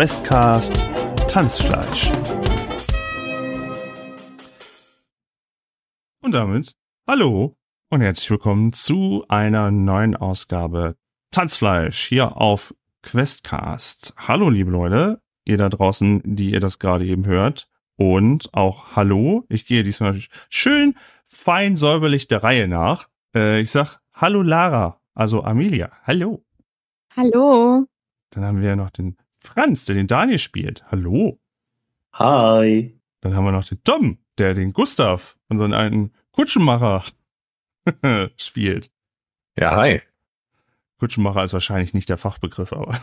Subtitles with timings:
[0.00, 0.82] Westcast
[1.28, 2.10] Tanzfleisch.
[6.22, 6.74] Und damit
[7.06, 7.54] hallo
[7.90, 10.96] und herzlich willkommen zu einer neuen Ausgabe
[11.32, 14.14] Tanzfleisch hier auf Questcast.
[14.16, 17.69] Hallo liebe Leute, ihr da draußen, die ihr das gerade eben hört.
[18.00, 20.18] Und auch hallo, ich gehe diesmal
[20.48, 20.96] schön
[21.26, 23.10] fein säuberlich der Reihe nach.
[23.34, 26.42] Äh, ich sag Hallo Lara, also Amelia, hallo.
[27.14, 27.86] Hallo.
[28.30, 30.82] Dann haben wir ja noch den Franz, der den Daniel spielt.
[30.90, 31.38] Hallo.
[32.14, 32.98] Hi.
[33.20, 37.04] Dann haben wir noch den Tom, der den Gustav, unseren alten Kutschenmacher,
[38.38, 38.90] spielt.
[39.58, 40.00] Ja, hi.
[40.98, 42.98] Kutschenmacher ist wahrscheinlich nicht der Fachbegriff, aber.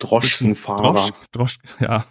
[0.00, 0.94] Droschkenfahrer.
[0.94, 2.06] Drosch, Drosch, ja.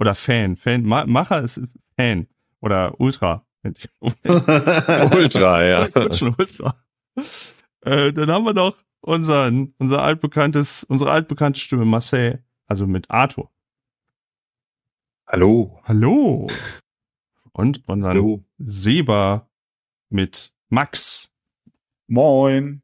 [0.00, 0.56] Oder Fan.
[0.56, 0.82] Fan.
[0.82, 1.60] Ma Macher ist
[1.96, 2.26] Fan.
[2.60, 3.46] Oder Ultra.
[5.12, 5.88] Ultra, ja.
[5.92, 6.74] Kutschen Ultra.
[7.82, 13.50] Äh, dann haben wir noch unseren, unser altbekanntes, unsere altbekannte Stimme Marcel, also mit Arthur.
[15.26, 15.78] Hallo.
[15.84, 16.48] Hallo.
[17.52, 18.44] Und unseren Hallo.
[18.58, 19.48] Seba
[20.08, 21.30] mit Max.
[22.06, 22.82] Moin.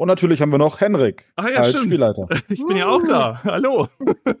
[0.00, 1.84] Und natürlich haben wir noch Henrik Ah, ja, als stimmt.
[1.84, 2.26] Spielleiter.
[2.48, 3.42] Ich bin ja auch da.
[3.44, 3.86] Hallo.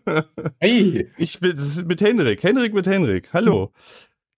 [0.58, 1.10] Hey.
[1.18, 1.54] Ich bin
[1.86, 2.42] mit Henrik.
[2.42, 3.28] Henrik mit Henrik.
[3.34, 3.70] Hallo.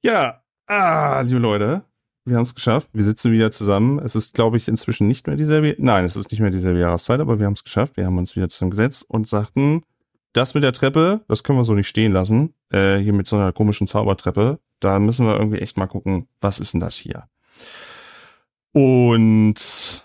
[0.03, 1.85] Ja, ah, liebe Leute,
[2.25, 2.89] wir haben es geschafft.
[2.93, 4.01] Wir sitzen wieder zusammen.
[4.01, 5.77] Es ist, glaube ich, inzwischen nicht mehr dieselbe.
[5.79, 7.97] Nein, es ist nicht mehr dieselbe Jahreszeit, aber wir haben es geschafft.
[7.97, 9.85] Wir haben uns wieder zusammengesetzt und sagten,
[10.33, 12.53] das mit der Treppe, das können wir so nicht stehen lassen.
[12.73, 14.59] Äh, hier mit so einer komischen Zaubertreppe.
[14.81, 17.29] Da müssen wir irgendwie echt mal gucken, was ist denn das hier?
[18.73, 20.03] Und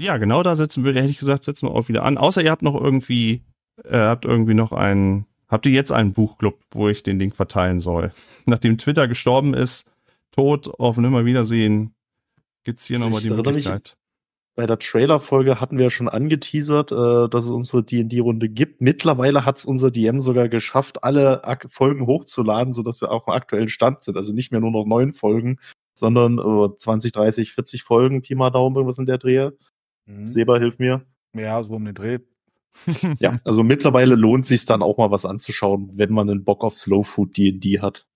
[0.00, 2.18] ja, genau da setzen wir, hätte ich gesagt, setzen wir auch wieder an.
[2.18, 3.42] Außer ihr habt noch irgendwie,
[3.84, 7.80] äh, habt irgendwie noch einen, habt ihr jetzt einen Buchclub, wo ich den Link verteilen
[7.80, 8.12] soll?
[8.46, 9.90] Nachdem Twitter gestorben ist,
[10.32, 11.94] tot, auf Nimmerwiedersehen,
[12.64, 13.96] gibt's hier nochmal die Möglichkeit.
[14.56, 18.80] Bei der Trailer-Folge hatten wir ja schon angeteasert, äh, dass es unsere D&D-Runde gibt.
[18.80, 23.32] Mittlerweile hat es unser DM sogar geschafft, alle Ak Folgen hochzuladen, sodass wir auch im
[23.32, 24.16] aktuellen Stand sind.
[24.16, 25.58] Also nicht mehr nur noch neun Folgen,
[25.98, 29.56] sondern äh, 20, 30, 40 Folgen, Pi mal Daumen, irgendwas in der Drehe.
[30.06, 30.26] Mhm.
[30.26, 31.04] Seba, hilf mir.
[31.34, 32.18] Ja, so um den Dreh.
[33.20, 36.74] Ja, also mittlerweile lohnt sich dann auch mal was anzuschauen, wenn man einen Bock auf
[36.74, 38.06] Slow Food D&D hat.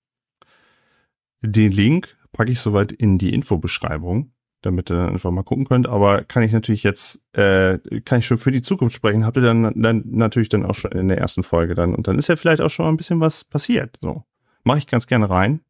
[1.41, 5.87] Den Link packe ich soweit in die Infobeschreibung, damit ihr dann einfach mal gucken könnt.
[5.87, 9.43] Aber kann ich natürlich jetzt, äh, kann ich schon für die Zukunft sprechen, habt ihr
[9.43, 11.95] dann, dann natürlich dann auch schon in der ersten Folge dann.
[11.95, 13.99] Und dann ist ja vielleicht auch schon mal ein bisschen was passiert.
[14.01, 14.25] So.
[14.65, 15.61] Mache ich ganz gerne rein.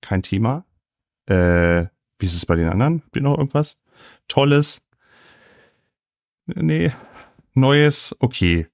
[0.00, 0.66] Kein Thema.
[1.26, 1.86] Äh,
[2.18, 3.02] wie ist es bei den anderen?
[3.04, 3.78] Habt ihr noch irgendwas?
[4.28, 4.80] Tolles?
[6.46, 6.92] Nee.
[7.54, 8.14] Neues?
[8.18, 8.68] Okay.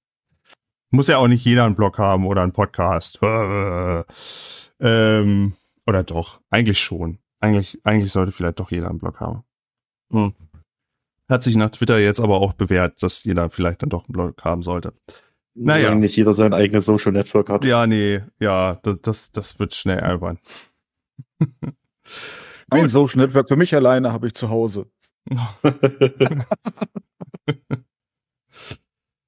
[0.90, 3.20] Muss ja auch nicht jeder einen Blog haben oder einen Podcast.
[4.80, 5.54] ähm,
[5.86, 6.40] oder doch?
[6.50, 7.18] Eigentlich schon.
[7.38, 9.44] Eigentlich, eigentlich sollte vielleicht doch jeder einen Blog haben.
[10.12, 10.34] Hm.
[11.28, 14.42] Hat sich nach Twitter jetzt aber auch bewährt, dass jeder vielleicht dann doch einen Blog
[14.44, 14.92] haben sollte.
[15.54, 15.84] Naja.
[15.84, 17.64] Solange nicht jeder sein eigenes Social Network hat.
[17.64, 20.38] Ja, nee, ja, das, das, das wird schnell albern.
[22.70, 24.90] Ein Social Network für mich alleine habe ich zu Hause.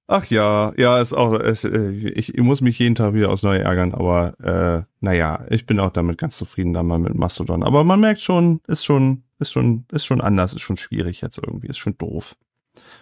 [0.08, 3.42] Ach ja, ja, ist auch, es, äh, ich, ich muss mich jeden Tag wieder aus
[3.42, 7.62] neu ärgern, aber äh, naja, ich bin auch damit ganz zufrieden, da mal mit Mastodon.
[7.62, 11.38] Aber man merkt schon, ist schon, ist schon, ist schon anders, ist schon schwierig jetzt
[11.38, 12.36] irgendwie, ist schon doof.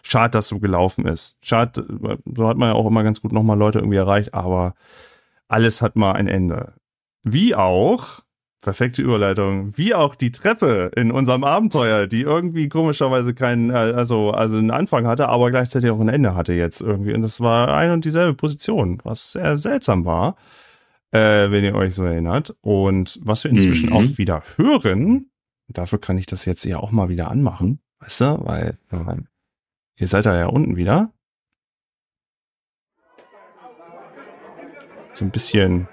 [0.03, 1.37] Schade, dass so gelaufen ist.
[1.43, 1.85] Schade,
[2.35, 4.75] so hat man ja auch immer ganz gut nochmal Leute irgendwie erreicht, aber
[5.49, 6.75] alles hat mal ein Ende.
[7.23, 8.21] Wie auch,
[8.61, 14.33] perfekte Überleitung, wie auch die Treppe in unserem Abenteuer, die irgendwie komischerweise keinen, äh, also,
[14.33, 17.15] also einen Anfang hatte, aber gleichzeitig auch ein Ende hatte jetzt irgendwie.
[17.15, 20.37] Und das war ein und dieselbe Position, was sehr seltsam war,
[21.13, 22.55] äh, wenn ihr euch so erinnert.
[22.61, 23.97] Und was wir inzwischen Mhm.
[23.97, 25.31] auch wieder hören,
[25.69, 29.17] dafür kann ich das jetzt ja auch mal wieder anmachen, weißt du, weil äh,
[29.97, 31.13] ihr seid da ja unten wieder.
[35.15, 35.89] So ein bisschen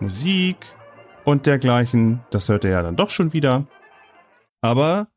[0.00, 0.56] Musik
[1.24, 2.20] und dergleichen.
[2.30, 3.66] Das hört ihr ja dann doch schon wieder.
[4.60, 5.08] Aber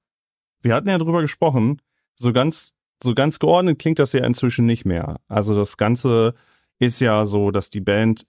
[0.62, 1.82] wir hatten ja drüber gesprochen,
[2.16, 5.18] so ganz, so ganz geordnet klingt das ja inzwischen nicht mehr.
[5.28, 6.34] Also das Ganze
[6.80, 8.26] ist ja so, dass die Band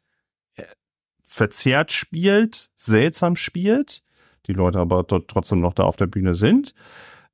[0.57, 0.65] äh,
[1.25, 4.03] verzerrt spielt, seltsam spielt,
[4.47, 6.75] die Leute aber trotzdem noch da auf der Bühne sind.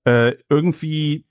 [0.05, 1.27] Äh, irgendwie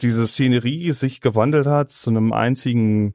[0.00, 3.14] diese Szenerie sich gewandelt hat zu einem einzigen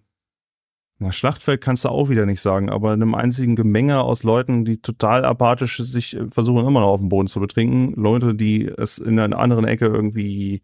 [1.02, 4.84] na, Schlachtfeld kannst du auch wieder nicht sagen, aber einem einzigen Gemenge aus Leuten, die
[4.84, 7.94] total apathisch sich äh, versuchen, immer noch auf dem Boden zu betrinken.
[7.96, 10.62] Leute, die es in einer anderen Ecke irgendwie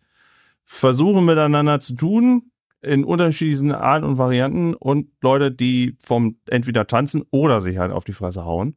[0.63, 2.51] versuchen miteinander zu tun,
[2.81, 8.03] in unterschiedlichen Arten und Varianten und Leute, die vom entweder tanzen oder sich halt auf
[8.03, 8.75] die Fresse hauen.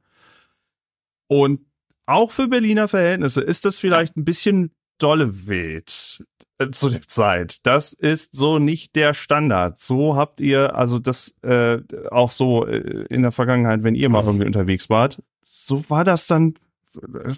[1.29, 1.61] Und
[2.07, 6.25] auch für Berliner Verhältnisse ist das vielleicht ein bisschen dolle wild
[6.73, 7.67] zu der Zeit.
[7.67, 9.81] Das ist so nicht der Standard.
[9.81, 11.79] So habt ihr, also das äh,
[12.11, 16.27] auch so äh, in der Vergangenheit, wenn ihr mal irgendwie unterwegs wart, so war das
[16.27, 16.55] dann
[16.97, 17.35] äh,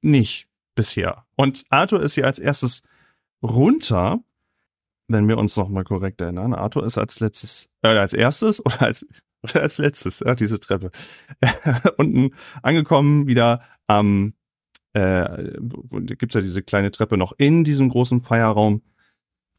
[0.00, 1.24] nicht bisher.
[1.36, 2.82] Und Arthur ist hier als erstes
[3.42, 4.20] runter,
[5.08, 6.54] wenn wir uns noch mal korrekt erinnern.
[6.54, 9.06] Arthur ist als letztes, äh, als erstes oder als
[9.42, 10.90] oder als letztes, ja, diese Treppe.
[11.96, 12.30] Unten
[12.62, 14.34] angekommen, wieder am,
[14.94, 15.52] äh,
[16.16, 18.82] gibt's ja diese kleine Treppe noch in diesem großen Feierraum,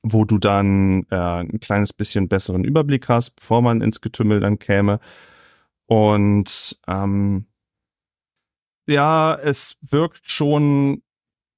[0.01, 4.59] wo du dann äh, ein kleines bisschen besseren Überblick hast, bevor man ins Getümmel dann
[4.59, 4.99] käme.
[5.85, 7.47] Und ähm,
[8.87, 11.03] ja, es wirkt schon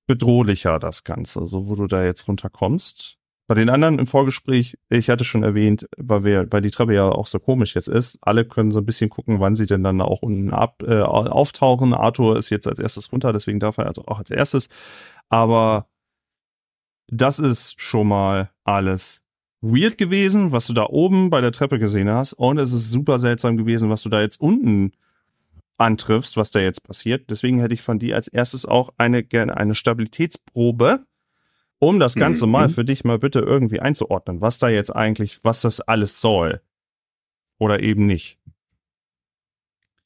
[0.07, 3.17] bedrohlicher, das Ganze, so wo du da jetzt runterkommst.
[3.47, 7.09] Bei den anderen im Vorgespräch, ich hatte schon erwähnt, weil wir, weil die Treppe ja
[7.09, 10.01] auch so komisch jetzt ist, alle können so ein bisschen gucken, wann sie denn dann
[10.01, 11.93] auch unten ab, äh, auftauchen.
[11.93, 14.69] Arthur ist jetzt als erstes runter, deswegen darf er also auch als erstes.
[15.29, 15.87] Aber
[17.07, 19.21] das ist schon mal alles
[19.61, 22.33] weird gewesen, was du da oben bei der Treppe gesehen hast.
[22.33, 24.91] Und es ist super seltsam gewesen, was du da jetzt unten
[25.77, 27.29] antriffst, was da jetzt passiert.
[27.29, 31.05] Deswegen hätte ich von dir als erstes auch eine gerne eine Stabilitätsprobe
[31.87, 32.51] um das Ganze mhm.
[32.51, 36.61] mal für dich mal bitte irgendwie einzuordnen, was da jetzt eigentlich, was das alles soll.
[37.57, 38.39] Oder eben nicht.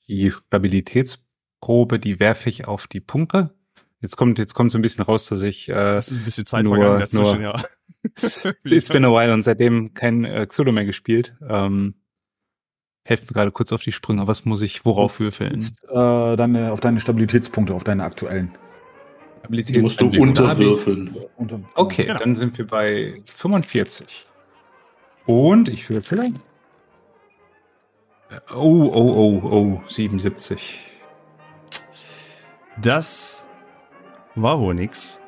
[0.07, 3.55] Die Stabilitätsprobe, die werfe ich auf die Punkte.
[4.01, 5.67] Jetzt kommt, jetzt kommt so ein bisschen raus, dass ich.
[5.69, 7.63] Äh, das ist ein bisschen Zeit nur, vergangen dazwischen, nur, ja.
[8.63, 11.35] It's been a while und seitdem kein äh, Xolo mehr gespielt.
[11.47, 11.95] Ähm,
[13.03, 14.27] helft mir gerade kurz auf die Sprünge.
[14.27, 15.59] Was muss ich worauf würfeln?
[15.89, 18.51] Äh, deine, auf deine Stabilitätspunkte, auf deine aktuellen.
[19.49, 21.15] Die musst du unterwürfeln.
[21.75, 22.19] Okay, genau.
[22.19, 24.27] dann sind wir bei 45.
[25.25, 26.33] Und ich würfel.
[28.53, 30.79] Oh, oh, oh, oh, 77.
[32.81, 33.43] Das
[34.35, 35.19] war wohl nix.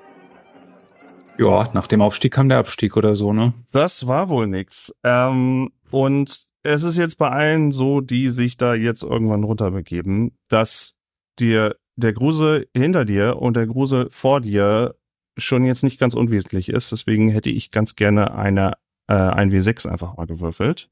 [1.37, 3.53] Ja, nach dem Aufstieg kam der Abstieg oder so, ne?
[3.71, 4.93] Das war wohl nix.
[5.03, 6.29] Ähm, und
[6.63, 10.93] es ist jetzt bei allen so, die sich da jetzt irgendwann runterbegeben, dass
[11.39, 14.95] dir der Grusel hinter dir und der Grusel vor dir
[15.38, 16.91] schon jetzt nicht ganz unwesentlich ist.
[16.91, 18.77] Deswegen hätte ich ganz gerne eine
[19.07, 20.89] äh, ein W6 einfach mal gewürfelt.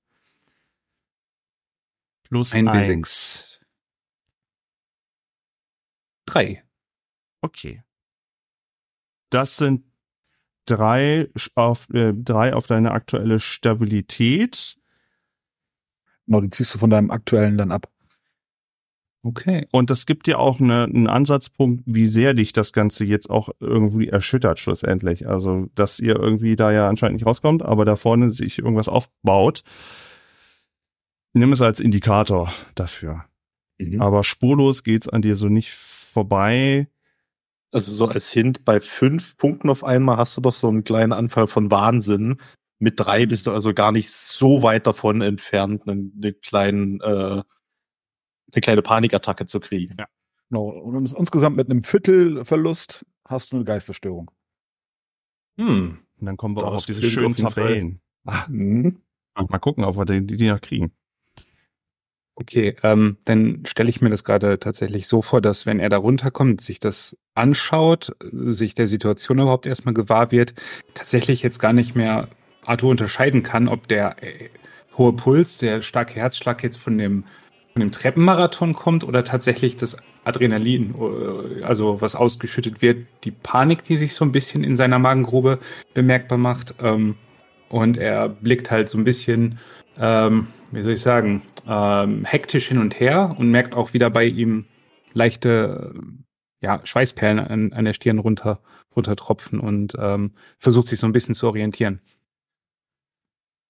[2.23, 3.59] Plus ein W6.
[6.25, 6.63] Drei.
[7.41, 7.81] Okay.
[9.29, 9.85] Das sind
[10.65, 14.77] drei auf, äh, drei auf deine aktuelle Stabilität.
[16.25, 17.91] Genau, die ziehst du von deinem aktuellen dann ab.
[19.21, 19.67] Okay.
[19.71, 23.49] Und das gibt dir auch eine, einen Ansatzpunkt, wie sehr dich das Ganze jetzt auch
[23.59, 25.27] irgendwie erschüttert schlussendlich.
[25.27, 29.63] Also, dass ihr irgendwie da ja anscheinend nicht rauskommt, aber da vorne sich irgendwas aufbaut.
[31.33, 33.25] Nimm es als Indikator dafür.
[33.77, 34.01] Mhm.
[34.01, 36.87] Aber spurlos geht's an dir so nicht vorbei.
[37.71, 41.13] Also so als Hint, bei fünf Punkten auf einmal hast du doch so einen kleinen
[41.13, 42.37] Anfall von Wahnsinn.
[42.79, 47.43] Mit drei bist du also gar nicht so weit davon entfernt, einen, einen kleinen äh,
[48.53, 49.95] eine kleine Panikattacke zu kriegen.
[49.97, 50.07] Ja.
[50.49, 50.69] Genau.
[50.69, 54.31] Und insgesamt mit einem Viertelverlust hast du eine Geisterstörung.
[55.59, 55.99] Hm.
[56.19, 58.01] Und dann kommen wir das auch auf diese schönen auf Tabellen.
[58.25, 59.01] Ach, mhm.
[59.35, 60.91] Mal gucken, ob wir die, die noch kriegen.
[62.35, 65.97] Okay, ähm, dann stelle ich mir das gerade tatsächlich so vor, dass wenn er da
[65.97, 70.53] runterkommt, sich das anschaut, sich der Situation überhaupt erstmal gewahr wird,
[70.93, 72.29] tatsächlich jetzt gar nicht mehr
[72.65, 74.49] Arthur unterscheiden kann, ob der äh,
[74.97, 77.25] hohe Puls, der starke Herzschlag jetzt von dem
[77.79, 79.95] von dem Treppenmarathon kommt oder tatsächlich das
[80.25, 84.99] Adrenalin, äh, also was ausgeschüttet wird, die Panik, die sich so ein bisschen in seiner
[84.99, 85.59] Magengrube
[85.93, 86.75] bemerkbar macht.
[86.81, 87.15] Ähm,
[87.69, 89.59] und er blickt halt so ein bisschen,
[89.97, 94.25] ähm, wie soll ich sagen, ähm, hektisch hin und her und merkt auch wieder bei
[94.25, 94.65] ihm
[95.13, 95.93] leichte
[96.61, 98.59] ja, Schweißperlen an, an der Stirn runter,
[98.93, 102.01] runtertropfen und ähm, versucht sich so ein bisschen zu orientieren.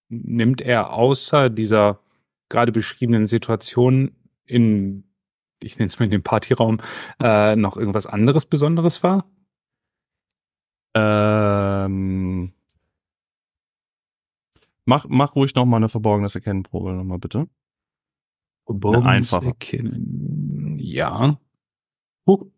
[0.09, 1.99] Nimmt er außer dieser
[2.49, 4.15] gerade beschriebenen Situation
[4.45, 5.05] in,
[5.61, 6.79] ich nenne es mal den Partyraum,
[7.21, 9.29] äh, noch irgendwas anderes Besonderes war?
[10.95, 12.51] Ähm,
[14.85, 17.47] mach, mach ruhig noch mal eine verborgenes Erkennenprobe noch mal bitte.
[18.65, 19.31] Verborgenes.
[19.31, 20.77] Erkennen.
[20.79, 21.39] Ja.
[22.25, 22.51] Huh.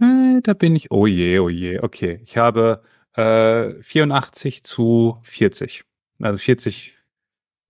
[0.00, 0.90] Äh, da bin ich.
[0.90, 1.80] Oh je, oh je.
[1.80, 2.20] Okay.
[2.22, 2.82] Ich habe
[3.14, 5.84] äh, 84 zu 40.
[6.20, 6.94] Also 40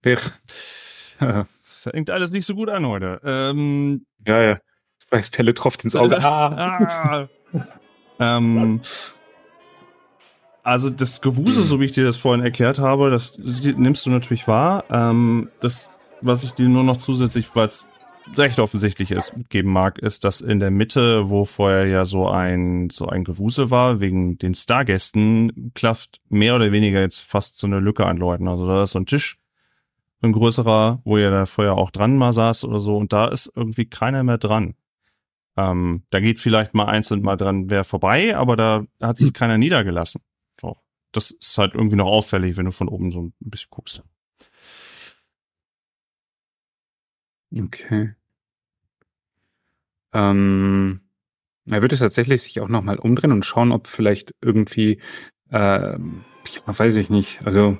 [0.02, 0.20] wäre.
[1.18, 3.20] das fängt alles nicht so gut an heute.
[3.24, 4.58] Ähm, ja, ja.
[5.10, 6.18] Weißpelle tropft ins Auge.
[6.22, 7.28] ah.
[8.18, 8.80] ähm,
[10.62, 14.10] also das Gewusel, so wie ich dir das vorhin erklärt habe, das, das nimmst du
[14.10, 14.84] natürlich wahr.
[14.90, 15.88] Ähm, das,
[16.20, 17.88] was ich dir nur noch zusätzlich, weil es
[18.36, 22.90] recht offensichtlich ist, geben mag, ist, dass in der Mitte, wo vorher ja so ein,
[22.90, 27.80] so ein Gewusel war, wegen den Stargästen, klafft mehr oder weniger jetzt fast so eine
[27.80, 28.48] Lücke an Leuten.
[28.48, 29.38] Also da ist so ein Tisch,
[30.22, 33.52] ein größerer, wo ja da vorher auch dran mal saß oder so, und da ist
[33.54, 34.74] irgendwie keiner mehr dran.
[35.56, 39.58] Ähm, da geht vielleicht mal einzeln mal dran wer vorbei, aber da hat sich keiner
[39.58, 40.22] niedergelassen.
[41.12, 44.04] Das ist halt irgendwie noch auffällig, wenn du von oben so ein bisschen guckst.
[47.52, 48.14] Okay.
[50.12, 51.00] Ähm,
[51.68, 54.98] er würde tatsächlich sich auch nochmal umdrehen und schauen, ob vielleicht irgendwie,
[55.50, 55.98] äh, ja,
[56.66, 57.78] weiß ich nicht, also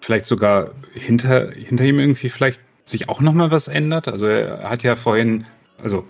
[0.00, 4.08] vielleicht sogar hinter, hinter ihm irgendwie vielleicht sich auch nochmal was ändert.
[4.08, 5.44] Also er hat ja vorhin,
[5.82, 6.06] also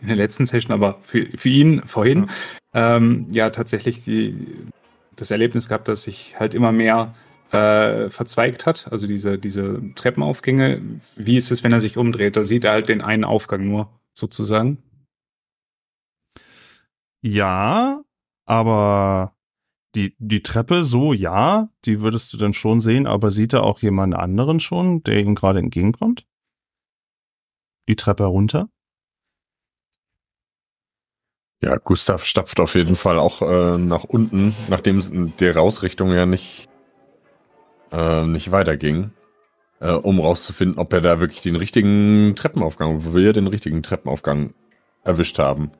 [0.00, 2.30] in der letzten Session, aber für, für ihn vorhin,
[2.72, 4.46] ja, ähm, ja tatsächlich die,
[5.16, 7.14] das Erlebnis gehabt, dass sich halt immer mehr
[7.50, 10.80] äh, verzweigt hat, also diese, diese Treppenaufgänge.
[11.16, 12.36] Wie ist es, wenn er sich umdreht?
[12.36, 14.82] Da sieht er halt den einen Aufgang nur, sozusagen.
[17.22, 18.02] Ja,
[18.46, 19.36] aber
[19.94, 23.80] die, die Treppe so, ja, die würdest du dann schon sehen, aber sieht er auch
[23.80, 26.26] jemand anderen schon, der ihm gerade entgegenkommt?
[27.88, 28.68] Die Treppe runter?
[31.62, 36.70] Ja, Gustav stapft auf jeden Fall auch äh, nach unten, nachdem die Rausrichtung ja nicht,
[37.92, 39.12] äh, nicht weiterging,
[39.80, 44.54] äh, um rauszufinden, ob er da wirklich den richtigen Treppenaufgang, wo wir den richtigen Treppenaufgang
[45.02, 45.72] erwischt haben.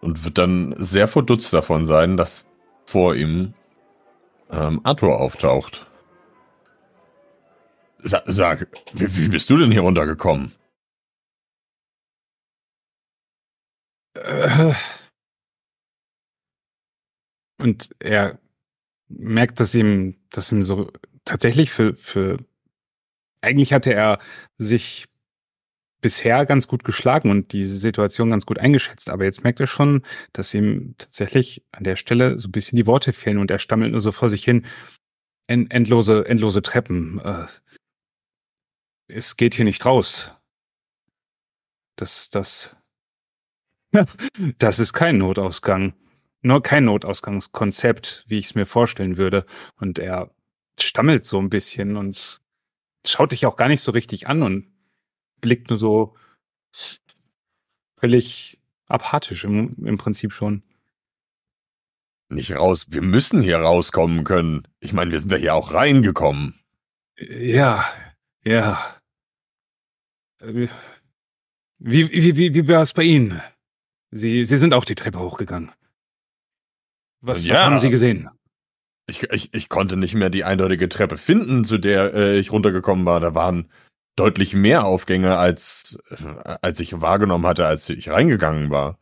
[0.00, 2.46] Und wird dann sehr verdutzt davon sein, dass
[2.86, 3.52] vor ihm
[4.50, 5.86] ähm, Arthur auftaucht.
[7.98, 10.52] Sa sag, wie, wie bist du denn hier runtergekommen?
[17.58, 18.38] Und er
[19.08, 20.90] merkt, dass ihm, dass ihm so
[21.24, 22.38] tatsächlich für, für,
[23.40, 24.18] eigentlich hatte er
[24.58, 25.06] sich
[26.00, 30.02] bisher ganz gut geschlagen und diese Situation ganz gut eingeschätzt, aber jetzt merkt er schon,
[30.32, 33.92] dass ihm tatsächlich an der Stelle so ein bisschen die Worte fehlen und er stammelt
[33.92, 34.64] nur so vor sich hin.
[35.46, 37.20] endlose, endlose Treppen.
[37.20, 37.46] Äh,
[39.08, 40.32] es geht hier nicht raus.
[41.96, 42.76] Das, das,
[44.58, 45.94] das ist kein Notausgang.
[46.42, 49.44] Nur kein Notausgangskonzept, wie ich es mir vorstellen würde.
[49.76, 50.30] Und er
[50.78, 52.40] stammelt so ein bisschen und
[53.06, 54.66] schaut dich auch gar nicht so richtig an und
[55.40, 56.16] blickt nur so
[57.98, 60.62] völlig apathisch im, im Prinzip schon.
[62.28, 62.86] Nicht raus.
[62.90, 64.68] Wir müssen hier rauskommen können.
[64.78, 66.60] Ich meine, wir sind da hier auch reingekommen.
[67.18, 67.84] Ja,
[68.44, 69.00] ja.
[70.38, 70.70] Wie,
[71.78, 73.42] wie, wie, wie war es bei Ihnen?
[74.10, 75.72] Sie, Sie sind auch die Treppe hochgegangen.
[77.20, 77.54] Was, ja.
[77.54, 78.30] was haben Sie gesehen?
[79.10, 83.04] Ich, ich, ich konnte nicht mehr die eindeutige Treppe finden, zu der äh, ich runtergekommen
[83.04, 83.18] war.
[83.18, 83.68] Da waren
[84.14, 88.98] deutlich mehr Aufgänge, als, äh, als ich wahrgenommen hatte, als ich reingegangen war.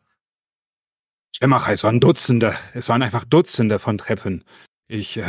[1.36, 2.54] Schemmacher, es waren Dutzende.
[2.72, 4.44] Es waren einfach Dutzende von Treppen.
[4.86, 5.24] Ich, äh,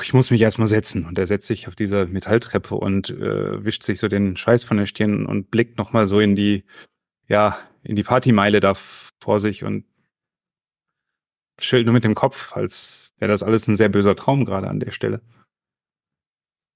[0.00, 1.04] ich muss mich erstmal setzen.
[1.04, 4.78] Und er setzt sich auf diese Metalltreppe und äh, wischt sich so den Schweiß von
[4.78, 6.64] der Stirn und blickt nochmal so in die,
[7.28, 8.72] ja, in die Partymeile da
[9.20, 9.84] vor sich und
[11.58, 14.80] schüttelt nur mit dem Kopf, als wäre das alles ein sehr böser Traum gerade an
[14.80, 15.20] der Stelle.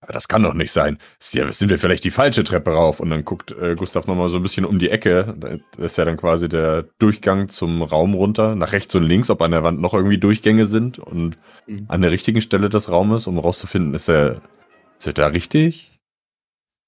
[0.01, 0.99] Aber das kann doch nicht sein.
[1.19, 3.01] Sind wir vielleicht die falsche Treppe rauf?
[3.01, 5.35] Und dann guckt äh, Gustav nochmal so ein bisschen um die Ecke.
[5.73, 9.43] Das ist ja dann quasi der Durchgang zum Raum runter, nach rechts und links, ob
[9.43, 11.87] an der Wand noch irgendwie Durchgänge sind und mhm.
[11.89, 14.41] an der richtigen Stelle des Raumes, um rauszufinden, ist er,
[14.99, 15.99] ist er da richtig?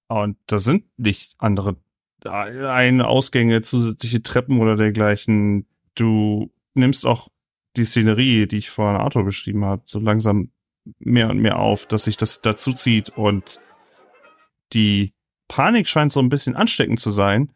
[0.07, 1.77] Und da sind nicht andere
[2.25, 5.67] ein Ausgänge, zusätzliche Treppen oder dergleichen.
[5.95, 7.29] Du nimmst auch
[7.77, 10.51] die Szenerie, die ich vorhin Arthur beschrieben habe, so langsam
[10.99, 13.61] mehr und mehr auf, dass sich das dazu zieht und
[14.73, 15.15] die
[15.49, 17.53] Panik scheint so ein bisschen ansteckend zu sein.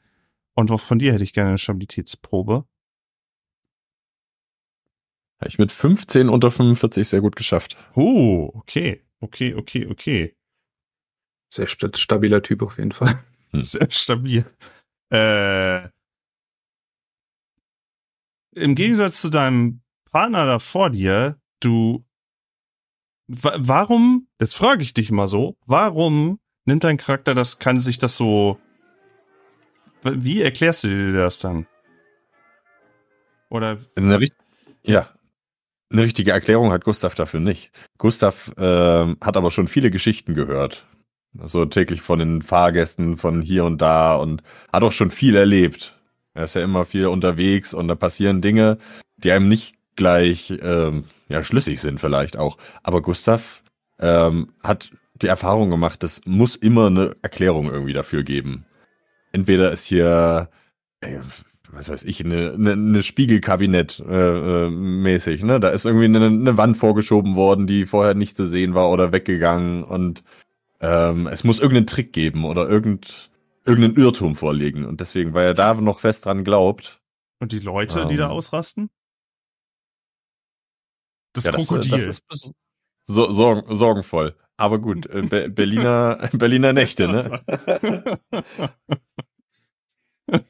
[0.55, 2.67] Und auch von dir hätte ich gerne eine Stabilitätsprobe.
[5.41, 7.77] Habe ich mit 15 unter 45 sehr gut geschafft.
[7.95, 10.37] Oh, okay, okay, okay, okay.
[11.49, 13.23] Sehr stabiler Typ auf jeden Fall.
[13.51, 13.63] Hm.
[13.63, 14.45] Sehr stabil.
[15.13, 15.89] Äh,
[18.57, 19.84] Im Gegensatz zu deinem
[20.15, 22.05] Partner da vor dir, du
[23.27, 28.17] warum, jetzt frage ich dich mal so, warum nimmt dein Charakter das, kann sich das
[28.17, 28.57] so,
[30.05, 31.67] wie erklärst du dir das dann?
[33.51, 33.77] Oder?
[33.97, 34.25] Eine,
[34.85, 35.09] ja,
[35.91, 37.73] eine richtige Erklärung hat Gustav dafür nicht.
[37.99, 40.87] Gustav äh, hat aber schon viele Geschichten gehört.
[41.41, 45.99] Also täglich von den Fahrgästen von hier und da und hat auch schon viel erlebt.
[46.35, 48.79] Er ist ja immer viel unterwegs und da passieren Dinge,
[49.17, 52.59] die einem nicht gleich ähm, ja, schlüssig sind vielleicht auch.
[52.83, 53.63] Aber Gustav
[53.99, 58.67] ähm, hat die Erfahrung gemacht, es muss immer eine Erklärung irgendwie dafür geben.
[59.33, 60.49] entweder ist hier,
[61.01, 61.21] ey,
[61.71, 65.59] was weiß ich, eine, eine, eine Spiegelkabinett äh, äh, mäßig, ne?
[65.61, 69.13] Da ist irgendwie eine, eine Wand vorgeschoben worden, die vorher nicht zu sehen war oder
[69.13, 70.23] weggegangen und
[70.81, 73.31] ähm, es muss irgendeinen Trick geben oder irgend,
[73.65, 74.85] irgendeinen Irrtum vorliegen.
[74.85, 77.01] Und deswegen, weil er da noch fest dran glaubt.
[77.41, 78.31] Und die Leute, die da Ähm.
[78.31, 78.91] ausrasten?
[81.35, 81.91] Das ja, das, Krokodil.
[81.91, 82.53] Das ist bes-
[83.07, 84.37] so, sorgen, sorgenvoll.
[84.57, 87.43] Aber gut, äh, Be Berliner, Berliner Nächte, ne?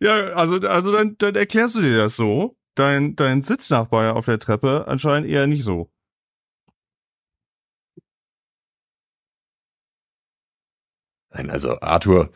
[0.00, 2.56] ja, also, also dann, dann erklärst du dir das so.
[2.74, 5.90] Dein, dein Sitznachbar auf der Treppe anscheinend eher nicht so.
[11.30, 12.30] Nein, also Arthur,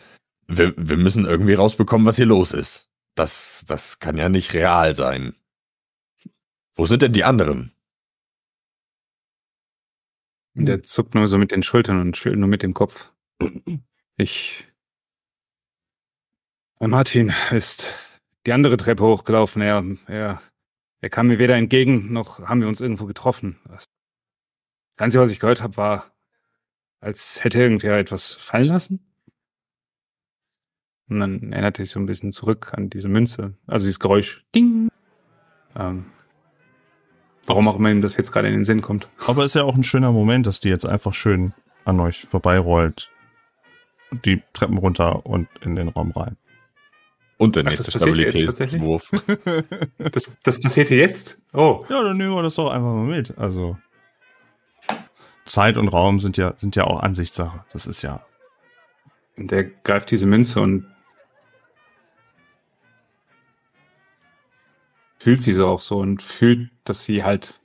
[0.49, 2.91] wir, wir müssen irgendwie rausbekommen, was hier los ist.
[3.15, 5.35] Das, das kann ja nicht real sein.
[6.81, 7.73] Wo sind denn die anderen?
[10.55, 13.13] Und der zuckt nur so mit den Schultern und schüttelt nur mit dem Kopf.
[14.17, 14.67] Ich.
[16.79, 19.61] Äh, Martin ist die andere Treppe hochgelaufen.
[19.61, 20.43] Er, er,
[21.03, 23.61] er kam mir weder entgegen, noch haben wir uns irgendwo getroffen.
[23.69, 23.85] Das
[24.97, 26.15] Einzige, was ich gehört habe, war,
[27.01, 29.07] als hätte irgendwer etwas fallen lassen.
[31.11, 34.47] Und dann erinnerte ich so ein bisschen zurück an diese Münze, also dieses Geräusch.
[34.55, 34.89] Ding.
[35.77, 36.07] Ähm,
[37.47, 39.09] warum auch immer ihm das jetzt gerade in den Sinn kommt.
[39.27, 41.53] Aber ist ja auch ein schöner Moment, dass die jetzt einfach schön
[41.85, 43.11] an euch vorbeirollt.
[44.25, 46.37] Die Treppen runter und in den Raum rein.
[47.39, 49.11] Und der Ach, nächste das passiert jetzt Stabilitätswurf.
[50.13, 51.39] Das, das passiert hier jetzt?
[51.53, 51.85] Oh.
[51.89, 53.39] Ja, dann nehmen wir das doch einfach mal mit.
[53.39, 53.79] Also
[55.47, 57.65] Zeit und Raum sind ja sind ja auch Ansichtssache.
[57.73, 58.21] Das ist ja
[59.37, 60.87] Und der greift diese Münze und
[65.21, 67.61] fühlt sie so auch so und fühlt, dass sie halt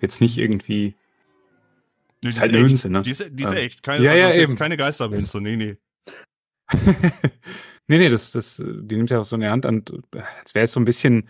[0.00, 0.94] jetzt nicht irgendwie.
[2.24, 3.02] die halt eine Münze, ne?
[3.02, 3.82] Die ist, die ist Ähm, echt.
[3.82, 4.58] Keine, ja, also ja, ist jetzt eben.
[4.58, 5.40] keine Geistermünze.
[5.40, 5.76] Nee, nee.
[7.88, 10.54] nee, nee, das, das, die nimmt ja auch so in der Hand und äh, als
[10.54, 11.28] wäre es so ein bisschen,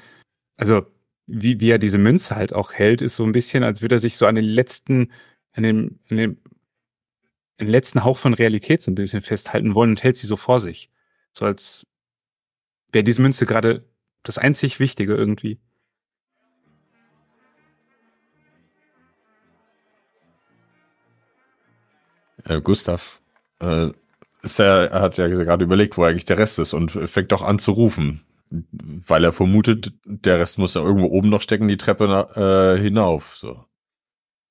[0.57, 0.87] also
[1.27, 4.01] wie, wie er diese Münze halt auch hält, ist so ein bisschen, als würde er
[4.01, 5.13] sich so an den letzten,
[5.53, 6.39] an dem, an dem,
[7.59, 10.37] an den letzten Hauch von Realität so ein bisschen festhalten wollen und hält sie so
[10.37, 10.91] vor sich.
[11.33, 11.87] So als
[12.93, 13.85] wäre diese Münze gerade
[14.29, 15.59] das einzig Wichtige irgendwie.
[22.45, 23.21] Äh, Gustav,
[23.61, 23.89] äh,
[24.43, 27.43] ist er, er hat ja gerade überlegt, wo eigentlich der Rest ist und fängt doch
[27.43, 28.23] an zu rufen.
[28.51, 32.81] Weil er vermutet, der Rest muss ja irgendwo oben noch stecken, die Treppe na, äh,
[32.81, 33.37] hinauf.
[33.37, 33.65] So.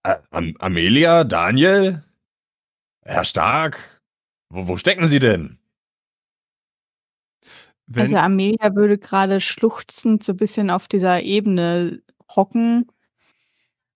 [0.06, 2.04] Ä- Am Amelia, Daniel,
[3.04, 4.02] Herr Stark,
[4.50, 5.60] wo, wo stecken Sie denn?
[7.88, 12.02] Wenn, Also Amelia würde gerade schluchzend so ein bisschen auf dieser Ebene
[12.36, 12.88] hocken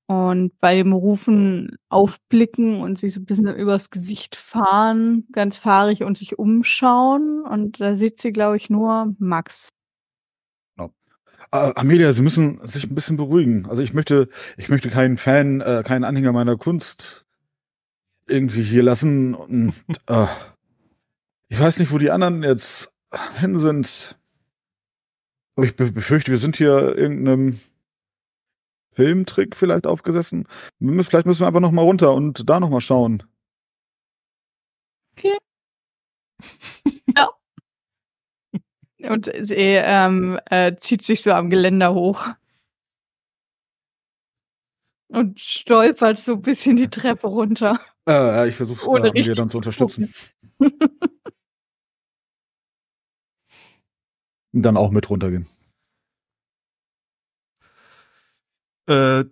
[0.05, 6.03] und bei dem Rufen aufblicken und sich so ein bisschen übers Gesicht fahren, ganz fahrig
[6.03, 7.43] und sich umschauen.
[7.43, 9.69] Und da sieht sie, glaube ich, nur Max.
[11.51, 13.65] Äh, Amelia, Sie müssen sich ein bisschen beruhigen.
[13.67, 17.25] Also ich möchte, ich möchte keinen Fan, äh, keinen Anhänger meiner Kunst
[18.27, 19.33] irgendwie hier lassen.
[19.33, 19.73] Und,
[20.07, 20.27] äh,
[21.47, 22.93] ich weiß nicht, wo die anderen jetzt
[23.39, 24.17] hin sind.
[25.55, 27.59] Aber ich be befürchte, wir sind hier irgendeinem
[28.93, 30.47] Filmtrick vielleicht aufgesessen.
[30.79, 33.23] Vielleicht müssen wir einfach noch mal runter und da noch mal schauen.
[39.01, 42.27] Und sie ähm, äh, zieht sich so am Geländer hoch.
[45.07, 47.79] Und stolpert so ein bisschen die Treppe runter.
[48.07, 50.13] Äh, ich versuche Ohne äh, richtig dann zu unterstützen.
[54.48, 55.47] Und dann auch mit runtergehen.
[58.87, 59.25] Äh,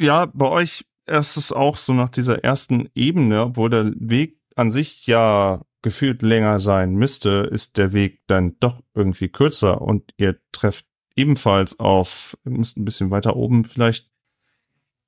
[0.00, 4.70] ja, bei euch ist es auch so nach dieser ersten Ebene, obwohl der Weg an
[4.70, 10.38] sich ja gefühlt länger sein müsste, ist der Weg dann doch irgendwie kürzer und ihr
[10.52, 14.10] trefft ebenfalls auf, müsst ein bisschen weiter oben vielleicht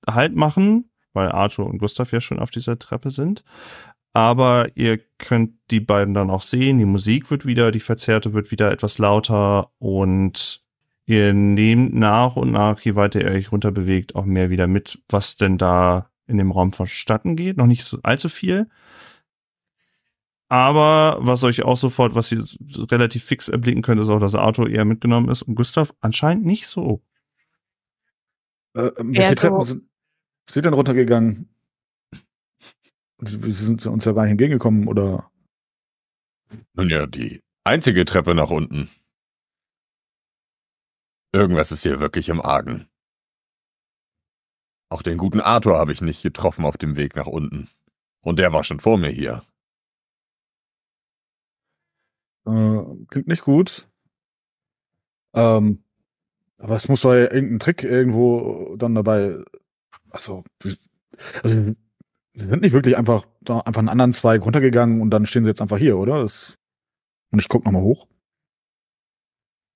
[0.08, 3.44] Halt machen, weil Arthur und Gustav ja schon auf dieser Treppe sind.
[4.14, 6.78] Aber ihr könnt die beiden dann auch sehen.
[6.78, 10.62] Die Musik wird wieder, die Verzerrte wird wieder etwas lauter und
[11.06, 15.02] ihr nehmt nach und nach, je weiter ihr euch runter bewegt, auch mehr wieder mit,
[15.08, 17.56] was denn da in dem Raum vonstatten geht.
[17.56, 18.68] Noch nicht so allzu viel.
[20.48, 22.44] Aber was euch auch sofort, was ihr
[22.90, 26.66] relativ fix erblicken könnt, ist auch, dass Arthur eher mitgenommen ist und Gustav anscheinend nicht
[26.66, 27.02] so.
[28.74, 29.84] Äh, ähm, welche Treppen so- sind,
[30.48, 31.48] sind denn runtergegangen?
[33.24, 35.30] Wir sind uns ja gar nicht entgegengekommen, oder?
[36.74, 38.90] Nun ja, die einzige Treppe nach unten.
[41.32, 42.88] Irgendwas ist hier wirklich im Argen.
[44.88, 47.68] Auch den guten Arthur habe ich nicht getroffen auf dem Weg nach unten.
[48.22, 49.42] Und der war schon vor mir hier.
[52.44, 53.88] Äh, klingt nicht gut.
[55.32, 55.84] Ähm,
[56.58, 59.42] aber es muss doch irgendein Trick irgendwo dann dabei.
[60.10, 60.42] Also,
[61.42, 61.74] also
[62.34, 65.50] sie sind nicht wirklich einfach da einfach einen anderen Zweig runtergegangen und dann stehen sie
[65.50, 66.22] jetzt einfach hier, oder?
[66.22, 66.56] Das,
[67.30, 68.08] und ich guck noch mal hoch.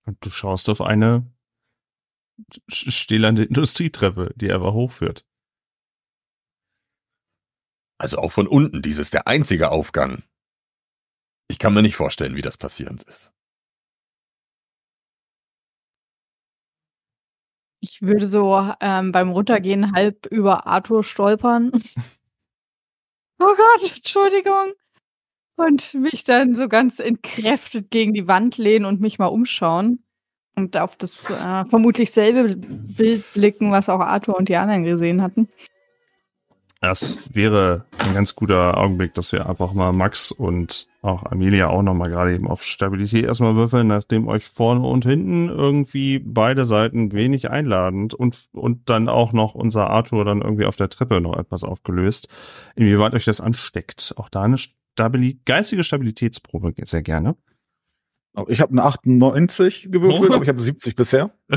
[0.07, 1.27] Und du schaust auf eine
[2.69, 5.25] stählernde Industrietreppe, die einfach hochführt.
[7.99, 10.23] Also auch von unten, dies ist der einzige Aufgang.
[11.49, 13.33] Ich kann mir nicht vorstellen, wie das passierend ist.
[17.81, 21.73] Ich würde so ähm, beim Runtergehen halb über Arthur stolpern.
[23.39, 24.73] Oh Gott, Entschuldigung.
[25.57, 30.03] Und mich dann so ganz entkräftet gegen die Wand lehnen und mich mal umschauen.
[30.55, 35.23] Und auf das äh, vermutlich selbe Bild blicken, was auch Arthur und die anderen gesehen
[35.23, 35.49] hatten.
[36.87, 41.83] Das wäre ein ganz guter Augenblick, dass wir einfach mal Max und auch Amelia auch
[41.83, 47.11] nochmal gerade eben auf Stabilität erstmal würfeln, nachdem euch vorne und hinten irgendwie beide Seiten
[47.11, 51.37] wenig einladend und, und dann auch noch unser Arthur dann irgendwie auf der Treppe noch
[51.37, 52.29] etwas aufgelöst.
[52.77, 54.15] Inwieweit euch das ansteckt.
[54.17, 57.35] Auch da eine Stabili geistige Stabilitätsprobe sehr gerne.
[58.33, 60.35] Aber Ich habe eine 98 gewürfelt, Oh.
[60.35, 61.33] aber ich habe 70 bisher.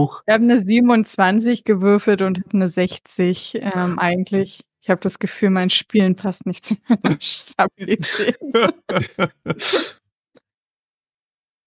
[0.00, 0.22] Huch.
[0.26, 4.60] Ich habe eine 27 gewürfelt und eine 60 ähm, eigentlich.
[4.82, 8.38] Ich habe das Gefühl, mein Spielen passt nicht zu meiner Stabilität.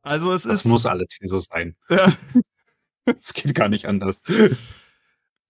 [0.05, 0.65] Also es Das ist.
[0.65, 1.75] muss alles hier so sein.
[1.89, 2.11] Ja.
[3.19, 4.15] Es geht gar nicht anders.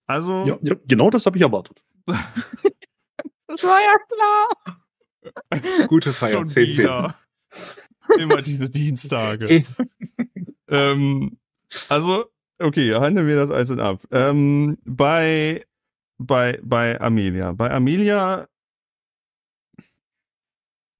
[0.06, 1.82] Also Ja, ja, genau das habe ich erwartet.
[2.06, 5.86] Das war ja klar.
[5.88, 6.38] Gute Feier.
[6.38, 6.78] schon 10, 10.
[6.78, 7.18] wieder.
[8.18, 9.44] Immer diese Dienstage.
[9.44, 9.66] Okay.
[10.68, 11.38] ähm,
[11.88, 12.26] also,
[12.58, 14.02] okay, handeln wir das einzeln ab.
[14.10, 15.64] Ähm, bei,
[16.18, 17.52] bei, bei Amelia.
[17.52, 18.46] Bei Amelia,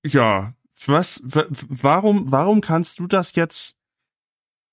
[0.04, 0.54] ja,
[0.86, 3.76] was, wa- warum, warum kannst du das jetzt,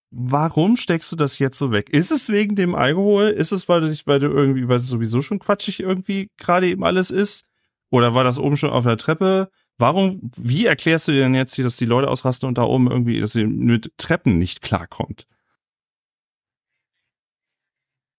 [0.10, 1.90] warum steckst du das jetzt so weg?
[1.90, 3.28] Ist es wegen dem Alkohol?
[3.28, 6.68] Ist es, weil du dich, weil du irgendwie, weil es sowieso schon quatschig irgendwie gerade
[6.68, 7.48] eben alles ist?
[7.92, 9.50] Oder war das oben schon auf der Treppe?
[9.78, 12.90] Warum, wie erklärst du dir denn jetzt, hier, dass die Leute ausrasten und da oben
[12.90, 15.28] irgendwie, dass sie mit Treppen nicht klarkommt?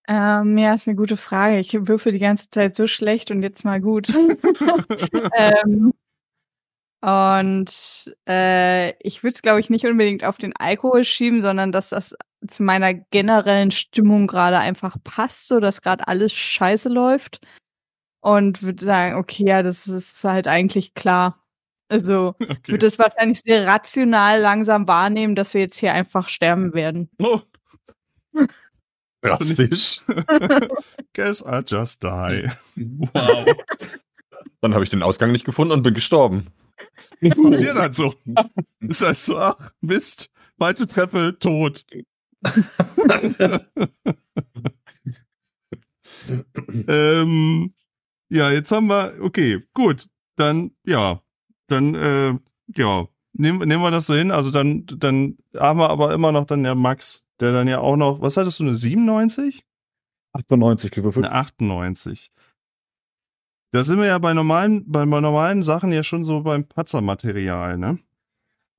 [0.08, 1.58] Ähm, ja, ist eine gute Frage.
[1.58, 4.08] Ich würfe die ganze Zeit so schlecht und jetzt mal gut.
[5.36, 5.92] ähm,
[7.02, 11.88] und äh, ich würde es, glaube ich, nicht unbedingt auf den Alkohol schieben, sondern dass
[11.88, 12.14] das
[12.46, 17.40] zu meiner generellen Stimmung gerade einfach passt, so dass gerade alles scheiße läuft.
[18.20, 21.42] Und würde sagen, okay, ja, das ist halt eigentlich klar.
[21.88, 22.72] Also Okay.
[22.72, 27.10] würde es wahrscheinlich sehr rational langsam wahrnehmen, dass wir jetzt hier einfach sterben werden.
[27.20, 27.40] Oh,
[29.22, 30.00] Drastisch.
[31.14, 32.50] guess I just die.
[32.76, 33.56] Wow.
[34.60, 36.48] Dann habe ich den Ausgang nicht gefunden und bin gestorben.
[37.20, 38.14] Passiert halt so.
[38.80, 41.84] Das heißt so, ach, Mist, weite Treppe, tot.
[46.88, 47.74] ähm,
[48.28, 50.08] ja, jetzt haben wir, okay, gut.
[50.36, 51.22] Dann, ja,
[51.68, 52.34] dann, äh,
[52.76, 54.30] ja, nehmen, nehmen wir das so hin.
[54.30, 57.96] Also dann, dann haben wir aber immer noch dann der Max, der dann ja auch
[57.96, 59.64] noch, was hattest du, eine 97?
[60.32, 61.26] 98 gewürfelt.
[61.26, 62.32] Eine 98.
[63.72, 67.98] Da sind wir ja bei normalen, bei normalen Sachen ja schon so beim Patzermaterial, ne?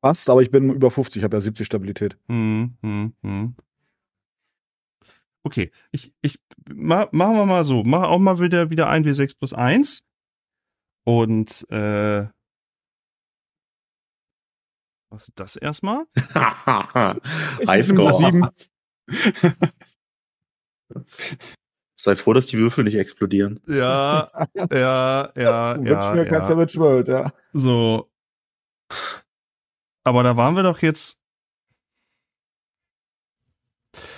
[0.02, 2.18] Passt, aber ich bin über 50, habe ja 70 Stabilität.
[2.28, 3.56] Hm, hm, hm.
[5.44, 6.40] Okay, ich, ich,
[6.74, 7.84] ma, machen wir mal so.
[7.84, 10.04] Mach auch mal wieder, wieder ein W6 plus 1.
[11.06, 12.28] Und, äh,
[15.14, 16.06] was ist das erstmal?
[17.68, 18.52] Highscore.
[21.96, 23.60] Sei froh, dass die Würfel nicht explodieren.
[23.68, 25.78] Ja, ja, ja, ja,
[26.24, 26.44] ja.
[26.44, 27.32] Savage World, ja.
[27.54, 28.10] So.
[30.04, 31.20] Aber da waren wir doch jetzt.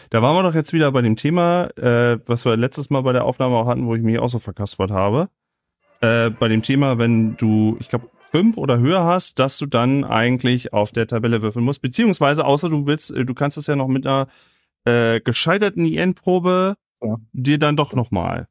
[0.10, 3.12] Da waren wir doch jetzt wieder bei dem Thema, äh, was wir letztes Mal bei
[3.12, 5.30] der Aufnahme auch hatten, wo ich mich auch so verkaspert habe.
[6.00, 10.04] Äh, bei dem Thema, wenn du, ich glaube, fünf oder höher hast, dass du dann
[10.04, 11.82] eigentlich auf der Tabelle würfeln musst.
[11.82, 14.28] Beziehungsweise, außer du willst, äh, du kannst das ja noch mit einer
[14.86, 17.18] äh, gescheiterten IN-Probe Ja.
[17.32, 18.48] dir dann doch nochmal.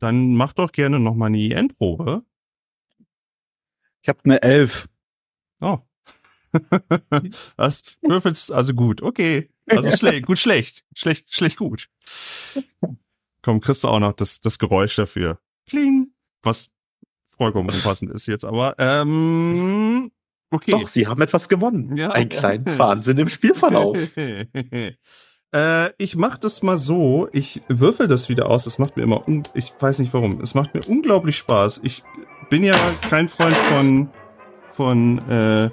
[0.00, 2.24] Dann mach doch gerne nochmal eine IN-Probe.
[4.02, 4.88] Ich habe eine 11.
[5.60, 5.78] Oh.
[7.56, 9.02] das würfelst also gut.
[9.02, 9.50] Okay.
[9.66, 10.84] Also schlecht, gut, schlecht.
[10.94, 11.88] Schlecht, schlecht, gut.
[13.40, 15.38] Komm, kriegst du auch noch das, das Geräusch dafür.
[15.66, 16.12] Kling.
[16.42, 16.70] Was
[17.36, 20.10] vollkommen unpassend ist jetzt, aber, ähm,
[20.50, 20.72] okay.
[20.72, 21.96] Doch, sie haben etwas gewonnen.
[21.96, 22.10] Ja.
[22.10, 23.96] Einen kleinen Wahnsinn im Spielverlauf.
[24.16, 27.28] äh, ich mach das mal so.
[27.32, 28.64] Ich würfel das wieder aus.
[28.64, 29.22] Das macht mir immer,
[29.54, 30.40] ich weiß nicht warum.
[30.40, 31.80] Es macht mir unglaublich Spaß.
[31.82, 32.02] Ich
[32.50, 32.76] bin ja
[33.08, 34.08] kein Freund von,
[34.70, 35.70] von äh,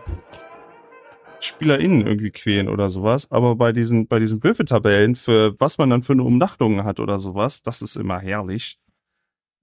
[1.44, 6.04] SpielerInnen irgendwie quälen oder sowas, aber bei diesen, bei diesen Würfeltabellen, für was man dann
[6.04, 8.80] für eine Umnachtung hat oder sowas, das ist immer herrlich.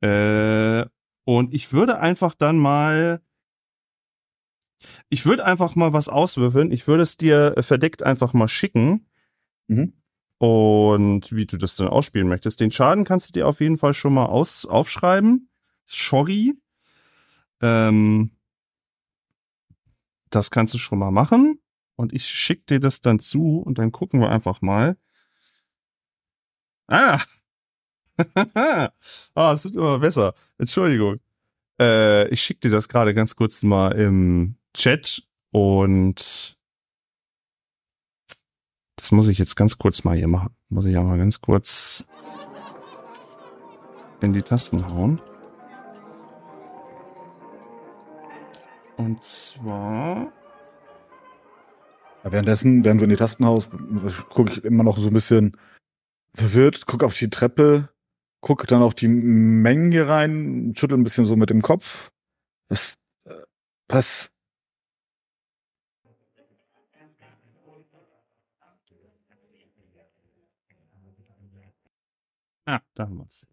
[0.00, 0.08] Äh,
[1.38, 3.22] und ich würde einfach dann mal,
[5.08, 6.72] ich würde einfach mal was auswürfeln.
[6.72, 9.06] Ich würde es dir verdeckt einfach mal schicken.
[9.68, 9.92] Mhm.
[10.38, 12.60] Und wie du das dann ausspielen möchtest.
[12.60, 15.48] Den Schaden kannst du dir auf jeden Fall schon mal aus, aufschreiben.
[15.86, 16.54] Sorry.
[17.62, 18.32] Ähm,
[20.30, 21.60] das kannst du schon mal machen.
[21.94, 24.96] Und ich schicke dir das dann zu und dann gucken wir einfach mal.
[26.88, 27.20] Ah!
[29.34, 30.34] ah, es wird immer besser.
[30.58, 31.20] Entschuldigung.
[31.80, 36.56] Äh, ich schicke dir das gerade ganz kurz mal im Chat und
[38.96, 40.54] das muss ich jetzt ganz kurz mal hier machen.
[40.68, 42.06] Muss ich aber ganz kurz
[44.20, 45.20] in die Tasten hauen.
[48.96, 50.32] Und zwar.
[52.24, 53.68] Ja, währenddessen, während wir in die Tasten haus,
[54.28, 55.56] gucke ich immer noch so ein bisschen
[56.34, 57.88] verwirrt, gucke auf die Treppe,
[58.40, 62.10] gucke dann auch die Mengen hier rein, schüttel ein bisschen so mit dem Kopf.
[62.68, 63.30] Was, äh,
[63.88, 64.30] was,
[72.66, 73.46] Ah, da haben wir's.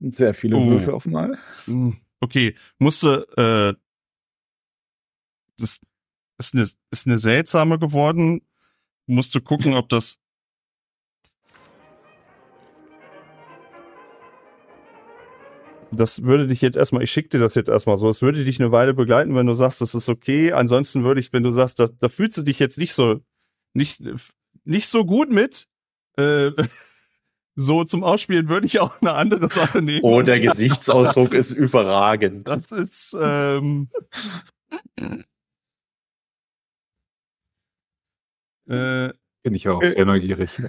[0.00, 0.66] sehr viele Oh.
[0.68, 1.38] Würfe auf einmal.
[1.66, 3.74] Hm, Okay, musste, äh,
[5.58, 5.80] das
[6.38, 8.46] ist eine, ist eine seltsame geworden.
[9.06, 10.21] Musste gucken, ob das.
[15.94, 18.58] Das würde dich jetzt erstmal, ich schicke dir das jetzt erstmal so, es würde dich
[18.60, 20.52] eine Weile begleiten, wenn du sagst, das ist okay.
[20.52, 23.20] Ansonsten würde ich, wenn du sagst, da, da fühlst du dich jetzt nicht so,
[23.74, 24.02] nicht,
[24.64, 25.68] nicht so gut mit,
[26.16, 26.50] äh,
[27.54, 30.00] so zum Ausspielen würde ich auch eine andere Sache nehmen.
[30.02, 32.48] Oh, der Gesichtsausdruck Das ist überragend.
[32.48, 33.88] Das ist, ähm,
[38.66, 39.10] äh,
[39.42, 40.62] Bin ich auch Äh, sehr neugierig.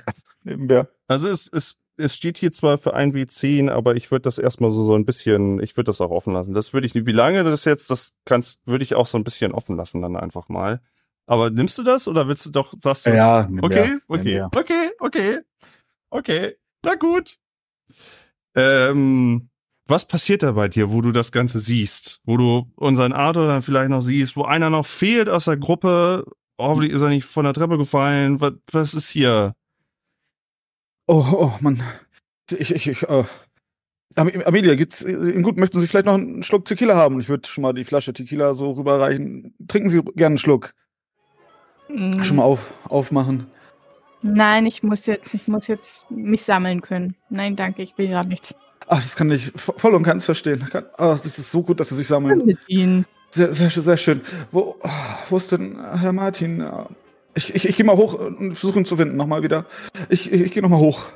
[0.44, 0.90] Nebenher.
[1.08, 4.72] also es, es, es steht hier zwar für ein W10, aber ich würde das erstmal
[4.72, 6.54] so, so ein bisschen, ich würde das auch offen lassen.
[6.54, 9.24] Das würde ich nicht, wie lange das jetzt, das kannst, würde ich auch so ein
[9.24, 10.82] bisschen offen lassen dann einfach mal.
[11.26, 14.50] Aber nimmst du das oder willst du doch, sagst du, Ja, okay, nebenher, okay, nebenher.
[14.56, 15.40] okay, okay,
[16.10, 17.38] okay, na gut.
[18.56, 19.50] Ähm,
[19.88, 22.22] was passiert da bei dir, wo du das Ganze siehst?
[22.26, 26.26] Wo du unseren Arthur dann vielleicht noch siehst, wo einer noch fehlt aus der Gruppe?
[26.60, 28.40] Hoffentlich ist er nicht von der Treppe gefallen.
[28.40, 29.54] Was, was ist hier?
[31.08, 31.82] Oh, oh, Mann.
[32.52, 33.24] Ich, ich, ich, äh.
[34.16, 35.58] Am- Amelia, geht's Ihnen gut?
[35.58, 37.20] Möchten Sie vielleicht noch einen Schluck Tequila haben?
[37.20, 39.56] Ich würde schon mal die Flasche Tequila so rüberreichen.
[39.68, 40.74] Trinken Sie gerne einen Schluck.
[41.90, 43.48] Mm, Schon mal auf, aufmachen.
[44.22, 47.16] Nein, ich muss jetzt, ich muss jetzt mich sammeln können.
[47.30, 48.56] Nein, danke, ich will gerade nichts
[48.88, 50.64] Ach, das kann ich vo- voll und ganz verstehen.
[50.98, 52.46] Ah, das ist so gut, dass Sie sich sammeln.
[52.46, 53.06] mit Ihnen.
[53.32, 54.22] Sehr, sehr, schön, sehr schön.
[54.52, 54.76] Wo,
[55.30, 56.62] wo ist denn Herr Martin?
[57.36, 59.16] Ich, ich, ich gehe mal hoch und versuche ihn zu finden.
[59.16, 59.66] Nochmal wieder.
[60.10, 61.12] Ich, ich, ich gehe nochmal hoch.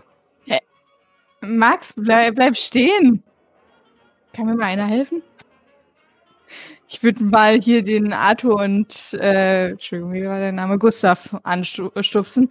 [1.42, 3.24] Max, bleib, bleib stehen.
[4.34, 5.22] Kann mir mal einer helfen?
[6.88, 10.78] Ich würde mal hier den Arthur und, äh, Entschuldigung, wie war der Name?
[10.78, 12.50] Gustav anstupsen.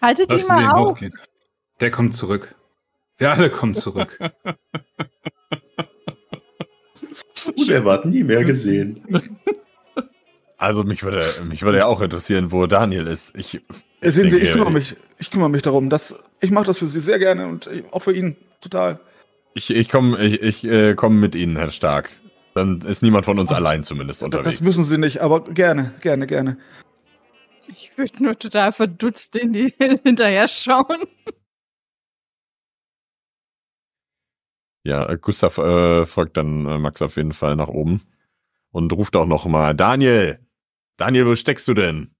[0.00, 0.90] Haltet Lass ihn mal auf.
[0.90, 1.12] hochgehen.
[1.80, 2.54] Der kommt zurück.
[3.18, 4.18] Wir alle kommen zurück.
[7.46, 9.02] Und er wird nie mehr gesehen.
[10.66, 13.32] Also mich würde, mich würde ja auch interessieren, wo Daniel ist.
[13.36, 13.62] Ich,
[14.00, 15.90] Äh, Sehen Sie, ich kümmere mich, ich kümmere mich darum.
[15.90, 18.98] Dass, ich mache das für Sie sehr gerne und ich- auch für ihn total.
[19.54, 22.10] Ich, ich komme ich, ich, äh, komm mit Ihnen, Herr Stark.
[22.54, 24.56] Dann ist niemand von uns allein zumindest unterwegs.
[24.56, 26.58] Das müssen Sie nicht, aber gerne, gerne, gerne.
[27.68, 30.98] Ich würde nur total verdutzt in die hinterher schauen.
[34.84, 38.02] Ja, äh, Gustav äh, folgt dann äh, Max auf jeden Fall nach oben
[38.72, 40.40] und ruft auch noch mal Daniel.
[40.96, 42.16] Daniel, wo steckst du denn?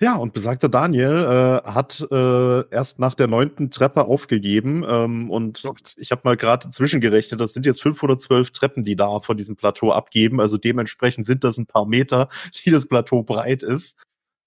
[0.00, 5.64] Ja, und besagter Daniel äh, hat äh, erst nach der neunten Treppe aufgegeben ähm, und
[5.96, 9.90] ich habe mal gerade zwischengerechnet, das sind jetzt 512 Treppen, die da von diesem Plateau
[9.90, 12.28] abgeben, also dementsprechend sind das ein paar Meter,
[12.64, 13.96] die das Plateau breit ist.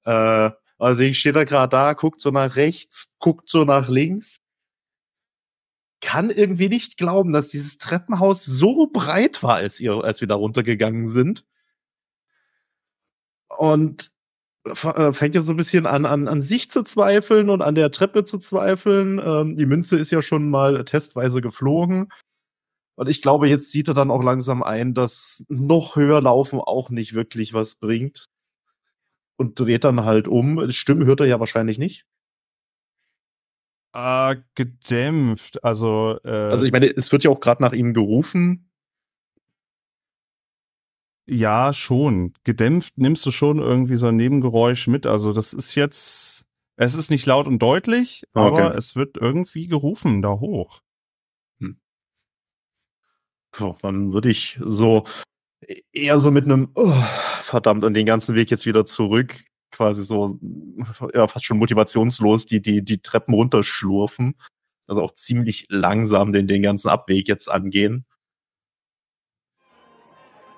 [0.05, 4.37] Äh, also ich steht da gerade da, guckt so nach rechts, guckt so nach links,
[6.01, 10.35] kann irgendwie nicht glauben, dass dieses Treppenhaus so breit war, als, ihr, als wir da
[10.35, 11.45] runtergegangen sind.
[13.57, 14.11] Und
[14.65, 17.91] äh, fängt ja so ein bisschen an, an, an sich zu zweifeln und an der
[17.91, 19.19] Treppe zu zweifeln.
[19.23, 22.09] Ähm, die Münze ist ja schon mal testweise geflogen.
[22.95, 26.89] Und ich glaube, jetzt sieht er dann auch langsam ein, dass noch höher laufen auch
[26.89, 28.25] nicht wirklich was bringt.
[29.37, 30.69] Und dreht dann halt um.
[30.69, 32.05] Stimmen hört er ja wahrscheinlich nicht.
[33.93, 35.63] Ah, gedämpft.
[35.63, 38.67] Also, äh, Also ich meine, es wird ja auch gerade nach ihm gerufen.
[41.27, 42.33] ja, schon.
[42.43, 45.05] Gedämpft nimmst du schon irgendwie so ein Nebengeräusch mit.
[45.07, 48.77] Also, das ist jetzt, es ist nicht laut und deutlich, aber Okay.
[48.77, 50.81] es wird irgendwie gerufen da hoch.
[53.53, 55.03] So, dann würde ich so
[55.91, 56.91] eher so mit einem oh,
[57.41, 59.43] verdammt und den ganzen Weg jetzt wieder zurück,
[59.81, 60.39] quasi so
[61.11, 64.35] ja, fast schon motivationslos die die die Treppen runterschlurfen,
[64.85, 68.05] also auch ziemlich langsam den den ganzen Abweg jetzt angehen.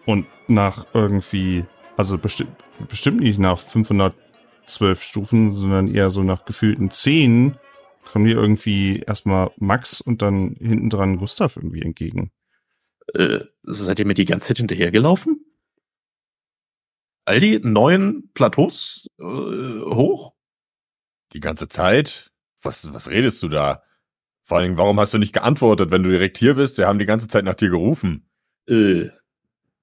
[0.05, 1.63] Und nach irgendwie,
[1.95, 7.57] also bestimmt, bestimmt nicht nach 512 Stufen, sondern eher so nach gefühlten 10
[8.03, 12.33] kommen dir irgendwie erstmal Max und dann hinten dran Gustav irgendwie entgegen.
[13.13, 15.52] Äh, seid ihr mir die ganze Zeit hinterhergelaufen?
[17.25, 20.33] All die neuen Plateaus äh, hoch?
[21.33, 22.31] Die ganze Zeit?
[22.62, 23.83] Was, was redest du da?
[24.43, 26.77] Vor allen Dingen, warum hast du nicht geantwortet, wenn du direkt hier bist?
[26.77, 28.29] Wir haben die ganze Zeit nach dir gerufen.
[28.67, 29.09] Äh,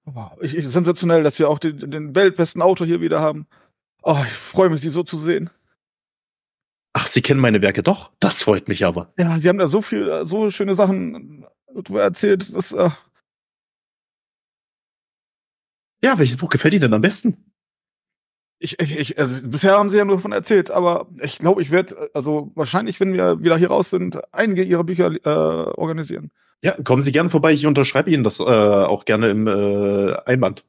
[0.07, 3.47] Oh, ich, ich, sensationell, dass wir auch den, den weltbesten Auto hier wieder haben.
[4.03, 5.51] Oh, ich freue mich, Sie so zu sehen.
[6.95, 8.11] ach, Sie kennen meine Werke doch.
[8.19, 9.13] Das freut mich aber.
[9.19, 12.53] Ja, Sie haben da so viel, äh, so schöne Sachen drüber erzählt.
[12.55, 12.91] Das, äh,
[16.03, 17.51] Ja, welches Buch gefällt Ihnen denn am besten?
[18.63, 21.71] ich, ich, ich, also bisher haben Sie ja nur davon erzählt, aber ich glaube, ich
[21.71, 26.31] werde, also wahrscheinlich, wenn wir wieder hier raus sind, einige Ihrer Bücher äh, organisieren.
[26.63, 27.53] Ja, kommen Sie gerne vorbei.
[27.53, 30.67] Ich unterschreibe Ihnen das äh, auch gerne im äh, Einband.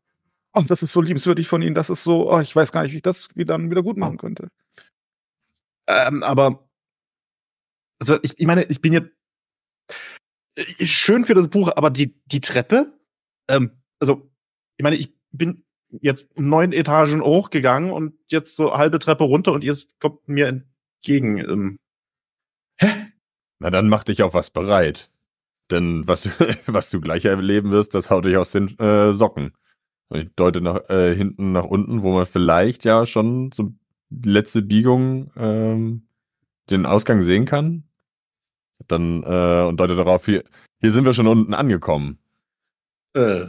[0.53, 1.75] Oh, das ist so liebenswürdig von Ihnen.
[1.75, 3.97] Das ist so, oh, ich weiß gar nicht, wie ich das wie dann wieder gut
[3.97, 4.47] machen könnte.
[5.87, 6.69] Ähm, aber
[7.99, 9.09] also ich, ich meine, ich bin jetzt
[10.55, 12.93] äh, schön für das Buch, aber die die Treppe,
[13.49, 14.31] ähm, also
[14.77, 19.63] ich meine, ich bin jetzt neun Etagen hochgegangen und jetzt so halbe Treppe runter und
[19.63, 21.37] ihr kommt mir entgegen.
[21.37, 21.79] Ähm,
[23.59, 25.11] Na, dann mach dich auf was bereit.
[25.69, 26.29] Denn was,
[26.67, 29.53] was du gleich erleben wirst, das haut dich aus den äh, Socken.
[30.09, 33.73] Und ich deute nach, äh, hinten nach unten, wo man vielleicht ja schon so
[34.09, 36.07] letzte Biegung ähm,
[36.69, 37.83] den Ausgang sehen kann.
[38.87, 40.43] Dann äh, und deute darauf, hier,
[40.81, 42.19] hier sind wir schon unten angekommen.
[43.13, 43.45] äh,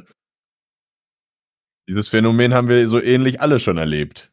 [1.93, 4.33] Dieses Phänomen haben wir so ähnlich alle schon erlebt.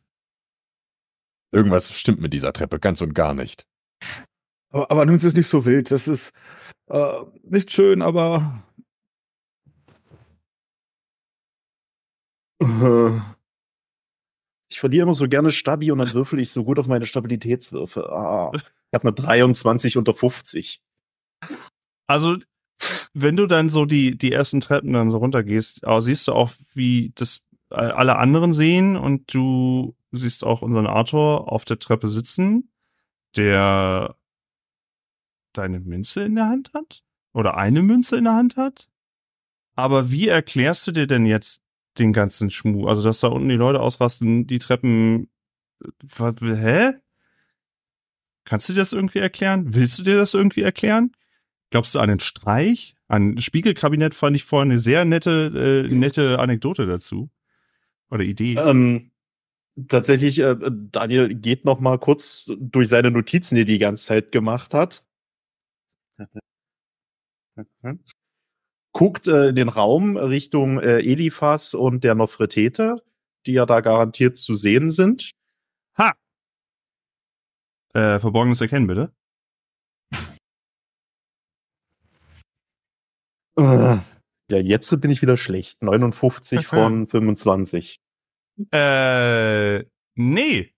[1.51, 3.67] Irgendwas stimmt mit dieser Treppe ganz und gar nicht.
[4.69, 5.91] Aber, aber nun ist es nicht so wild.
[5.91, 6.31] Das ist
[6.87, 8.63] äh, nicht schön, aber
[12.61, 13.19] äh,
[14.69, 18.09] ich verliere immer so gerne Stabi und dann würfel ich so gut auf meine Stabilitätswürfe.
[18.09, 20.81] Ah, ich habe eine 23 unter 50.
[22.07, 22.37] Also,
[23.13, 27.11] wenn du dann so die, die ersten Treppen dann so runtergehst, siehst du auch, wie
[27.15, 32.71] das alle anderen sehen und du siehst auch unseren Arthur auf der Treppe sitzen,
[33.35, 34.15] der
[35.53, 37.03] deine Münze in der Hand hat?
[37.33, 38.89] Oder eine Münze in der Hand hat?
[39.75, 41.61] Aber wie erklärst du dir denn jetzt
[41.97, 42.87] den ganzen Schmuh?
[42.87, 45.29] Also, dass da unten die Leute ausrasten, die Treppen.
[46.01, 46.93] Was, hä?
[48.43, 49.75] Kannst du dir das irgendwie erklären?
[49.75, 51.11] Willst du dir das irgendwie erklären?
[51.69, 52.95] Glaubst du an den Streich?
[53.07, 57.29] An Spiegelkabinett fand ich vorhin eine sehr nette, äh, nette Anekdote dazu.
[58.09, 58.55] Oder Idee.
[58.55, 59.11] Ähm,
[59.87, 64.31] tatsächlich, äh, Daniel geht noch mal kurz durch seine Notizen, die er die ganze Zeit
[64.31, 65.03] gemacht hat.
[68.91, 73.03] Guckt äh, in den Raum Richtung äh, Eliphas und der Nofretete,
[73.45, 75.31] die ja da garantiert zu sehen sind.
[75.97, 76.13] Ha!
[77.93, 79.13] Äh, Verborgenes erkennen, bitte.
[84.49, 85.83] Ja, jetzt bin ich wieder schlecht.
[85.83, 88.01] 59 von 25.
[88.71, 89.83] Äh,
[90.15, 90.73] nee.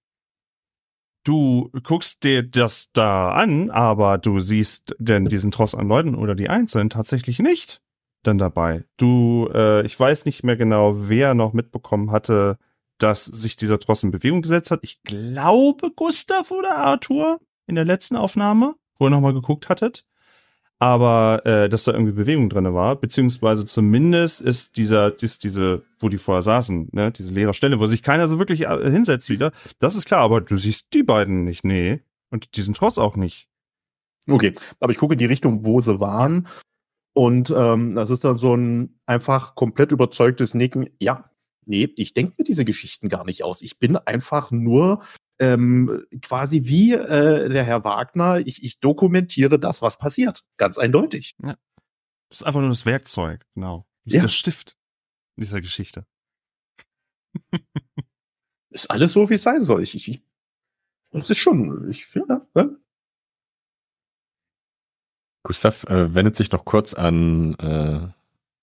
[1.23, 6.34] Du guckst dir das da an, aber du siehst denn diesen Tross an Leuten oder
[6.34, 7.82] die Einzelnen tatsächlich nicht
[8.24, 8.84] dann dabei.
[8.97, 12.57] Du, äh, ich weiß nicht mehr genau, wer noch mitbekommen hatte,
[12.97, 14.80] dass sich dieser Tross in Bewegung gesetzt hat.
[14.84, 20.05] Ich glaube Gustav oder Arthur in der letzten Aufnahme, wo ihr nochmal geguckt hattet.
[20.82, 26.09] Aber äh, dass da irgendwie Bewegung drinne war, beziehungsweise zumindest ist dieser, ist diese, wo
[26.09, 29.51] die vorher saßen, ne, diese leere Stelle, wo sich keiner so wirklich äh, hinsetzt wieder,
[29.77, 32.01] das ist klar, aber du siehst die beiden nicht, nee.
[32.32, 33.47] Und diesen Tross auch nicht.
[34.27, 36.47] Okay, aber ich gucke in die Richtung, wo sie waren.
[37.13, 40.89] Und ähm, das ist dann so ein einfach komplett überzeugtes Nicken.
[40.99, 41.29] Ja,
[41.63, 43.61] nee, ich denke mir diese Geschichten gar nicht aus.
[43.61, 45.03] Ich bin einfach nur
[45.42, 48.39] ähm, quasi wie äh, der Herr Wagner.
[48.39, 50.46] Ich, ich dokumentiere das, was passiert.
[50.58, 51.36] Ganz eindeutig.
[51.39, 51.58] Das
[52.32, 53.86] ist einfach nur das Werkzeug, genau.
[54.06, 54.22] Das ist Ja.
[54.22, 54.78] der Stift
[55.38, 56.06] dieser Geschichte.
[58.74, 59.84] Ist alles so, wie es sein soll.
[59.84, 60.22] Ich, ich, ich
[61.12, 62.70] das ist schon, ich, ja, ja.
[65.44, 68.08] Gustav äh, wendet sich noch kurz an, äh,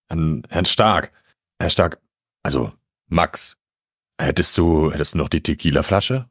[0.09, 1.13] an Herrn Stark.
[1.61, 2.01] Herr Stark,
[2.43, 2.73] also
[3.09, 3.59] Max,
[4.19, 6.31] hättest du, hättest du noch die Tequila-Flasche,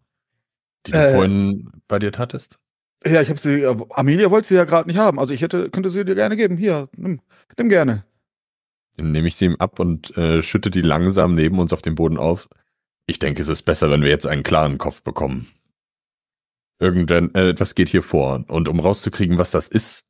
[0.85, 1.13] die du Äh.
[1.13, 2.59] vorhin bei dir hattest?
[3.05, 3.61] Ja, ich habe sie.
[3.61, 5.19] äh, Amelia wollte sie ja gerade nicht haben.
[5.19, 6.57] Also ich hätte, könnte sie dir gerne geben.
[6.57, 7.21] Hier, nimm,
[7.57, 8.03] nimm gerne.
[8.97, 11.95] Dann nehme ich sie ihm ab und äh, schütte die langsam neben uns auf den
[11.95, 12.49] Boden auf.
[13.05, 15.47] Ich denke, es ist besser, wenn wir jetzt einen klaren Kopf bekommen.
[16.79, 18.43] Irgendein, äh, etwas geht hier vor.
[18.47, 20.05] Und um rauszukriegen, was das ist,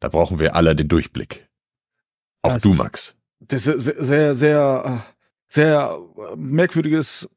[0.00, 1.48] da brauchen wir alle den Durchblick.
[2.42, 3.16] Auch Das du, Max.
[3.40, 5.04] Das ist sehr, sehr,
[5.48, 7.28] sehr, äh, äh, merkwürdiges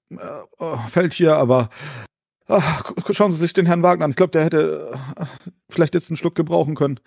[0.89, 1.70] Feld hier, aber
[2.48, 4.12] ach, schauen Sie sich den Herrn Wagner an.
[4.12, 5.26] Ich glaube, der hätte äh,
[5.70, 7.00] vielleicht jetzt einen Schluck gebrauchen können.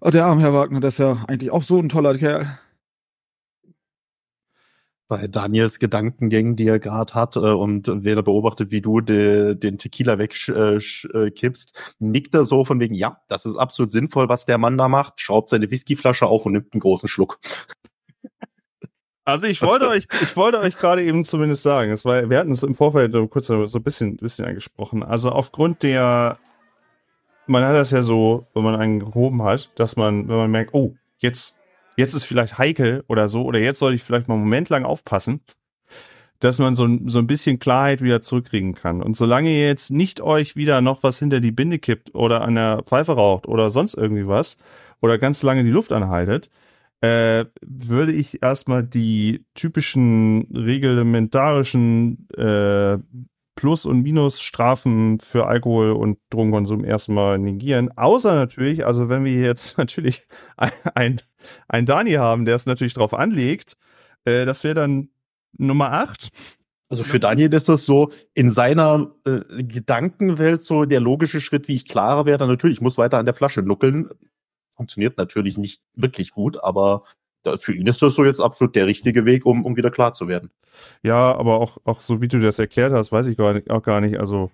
[0.00, 2.46] Oh, der arme Herr Wagner, der ist ja eigentlich auch so ein toller Kerl.
[5.08, 9.78] bei Daniels Gedankengängen, die er gerade hat, äh, und wer beobachtet, wie du de, den
[9.78, 14.58] Tequila wegkippst, äh, nickt er so von wegen, ja, das ist absolut sinnvoll, was der
[14.58, 17.38] Mann da macht, schraubt seine Whiskyflasche auf und nimmt einen großen Schluck.
[19.28, 22.52] Also ich wollte euch, ich wollte euch gerade eben zumindest sagen, es war, wir hatten
[22.52, 25.02] es im Vorfeld kurz so ein bisschen, bisschen angesprochen.
[25.02, 26.38] Also aufgrund der,
[27.46, 30.72] man hat das ja so, wenn man einen gehoben hat, dass man, wenn man merkt,
[30.72, 31.58] oh, jetzt,
[31.98, 34.86] jetzt ist vielleicht heikel oder so, oder jetzt sollte ich vielleicht mal einen Moment lang
[34.86, 35.42] aufpassen,
[36.40, 39.02] dass man so, so ein bisschen Klarheit wieder zurückkriegen kann.
[39.02, 42.54] Und solange ihr jetzt nicht euch wieder noch was hinter die Binde kippt oder an
[42.54, 44.56] der Pfeife raucht oder sonst irgendwie was
[45.02, 46.48] oder ganz lange die Luft anhaltet,
[47.00, 52.98] äh, würde ich erstmal die typischen reglementarischen äh,
[53.58, 57.90] Plus- und Minusstrafen für Alkohol und Drogenkonsum erstmal negieren.
[57.96, 60.26] Außer natürlich, also wenn wir jetzt natürlich
[60.94, 61.20] ein,
[61.66, 63.76] ein, Dani haben, der es natürlich drauf anlegt,
[64.24, 65.08] äh, das wäre dann
[65.56, 66.28] Nummer 8.
[66.88, 71.74] Also für Daniel ist das so in seiner äh, Gedankenwelt so der logische Schritt, wie
[71.74, 72.46] ich klarer werde.
[72.46, 74.08] Natürlich, ich muss weiter an der Flasche nuckeln.
[74.78, 77.02] Funktioniert natürlich nicht wirklich gut, aber
[77.60, 80.28] für ihn ist das so jetzt absolut der richtige Weg, um, um wieder klar zu
[80.28, 80.50] werden.
[81.02, 83.82] Ja, aber auch, auch so wie du das erklärt hast, weiß ich gar nicht, auch
[83.82, 84.18] gar nicht.
[84.18, 84.50] Also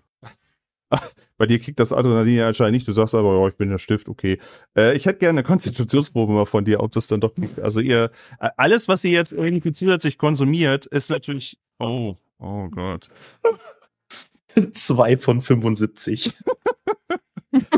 [1.36, 2.88] bei dir kickt das Adrenalin ja anscheinend nicht.
[2.88, 4.38] Du sagst aber, oh, ich bin der Stift, okay.
[4.76, 7.32] Äh, ich hätte gerne eine Konstitutionsprobe mal von dir, ob das dann doch.
[7.62, 11.58] Also ihr, alles, was ihr jetzt irgendwie zusätzlich konsumiert, ist natürlich.
[11.78, 13.08] Oh, oh Gott.
[14.72, 16.32] Zwei von 75.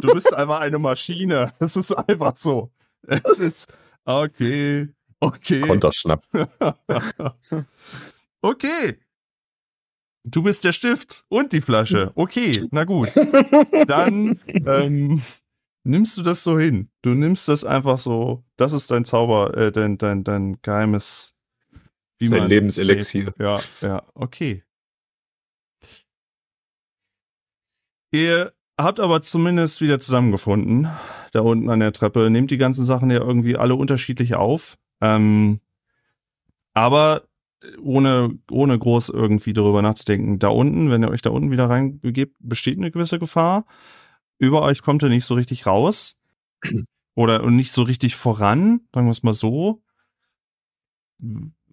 [0.07, 1.53] Du bist einfach eine Maschine.
[1.59, 2.71] Es ist einfach so.
[3.07, 3.73] Es ist.
[4.05, 4.89] Okay.
[5.21, 5.61] Okay.
[5.63, 6.25] Konterschnapp.
[8.43, 8.99] okay.
[10.25, 12.11] Du bist der Stift und die Flasche.
[12.17, 13.13] Okay, na gut.
[13.87, 15.23] Dann ähm,
[15.85, 16.91] nimmst du das so hin.
[17.03, 18.45] Du nimmst das einfach so.
[18.57, 21.35] Das ist dein Zauber, äh, dein, dein, dein geheimes.
[22.19, 23.33] Wie man- Lebenselixier.
[23.39, 24.65] Ja, ja, okay.
[28.13, 30.89] Ihr habt aber zumindest wieder zusammengefunden,
[31.33, 32.31] da unten an der Treppe.
[32.31, 34.77] Nehmt die ganzen Sachen ja irgendwie alle unterschiedlich auf.
[35.01, 35.61] Ähm,
[36.75, 37.23] aber
[37.83, 40.39] ohne, ohne groß irgendwie darüber nachzudenken.
[40.39, 43.65] Da unten, wenn ihr euch da unten wieder reinbegebt, besteht eine gewisse Gefahr.
[44.39, 46.17] Über euch kommt ihr nicht so richtig raus.
[47.15, 49.83] Oder nicht so richtig voran, sagen wir es mal so.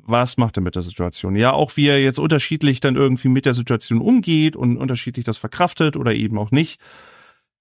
[0.05, 1.37] Was macht er mit der Situation?
[1.37, 5.37] Ja, auch wie er jetzt unterschiedlich dann irgendwie mit der Situation umgeht und unterschiedlich das
[5.37, 6.81] verkraftet oder eben auch nicht.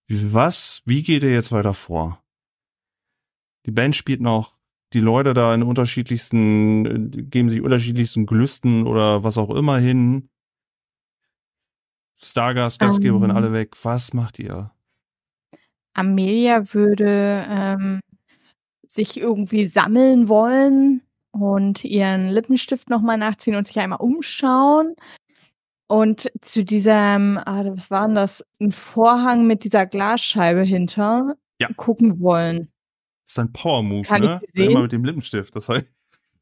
[0.08, 2.20] Was, wie geht er jetzt weiter vor?
[3.64, 4.58] Die Band spielt noch,
[4.92, 10.28] die Leute da in unterschiedlichsten, geben sich unterschiedlichsten Gelüsten oder was auch immer hin.
[12.16, 13.36] Stargast, Gastgeberin, Ähm.
[13.36, 13.76] alle weg.
[13.84, 14.72] Was macht ihr?
[15.94, 18.00] Amelia würde ähm,
[18.88, 24.94] sich irgendwie sammeln wollen und ihren Lippenstift nochmal nachziehen und sich einmal umschauen.
[25.88, 28.44] Und zu diesem, ah, was war denn das?
[28.60, 31.68] Ein Vorhang mit dieser Glasscheibe hinter Ja.
[31.76, 32.70] gucken wollen.
[33.26, 34.40] Das ist ein Power-Move, ich ne?
[34.54, 34.70] sehen?
[34.70, 35.54] Immer mit dem Lippenstift.
[35.56, 35.86] Das heißt,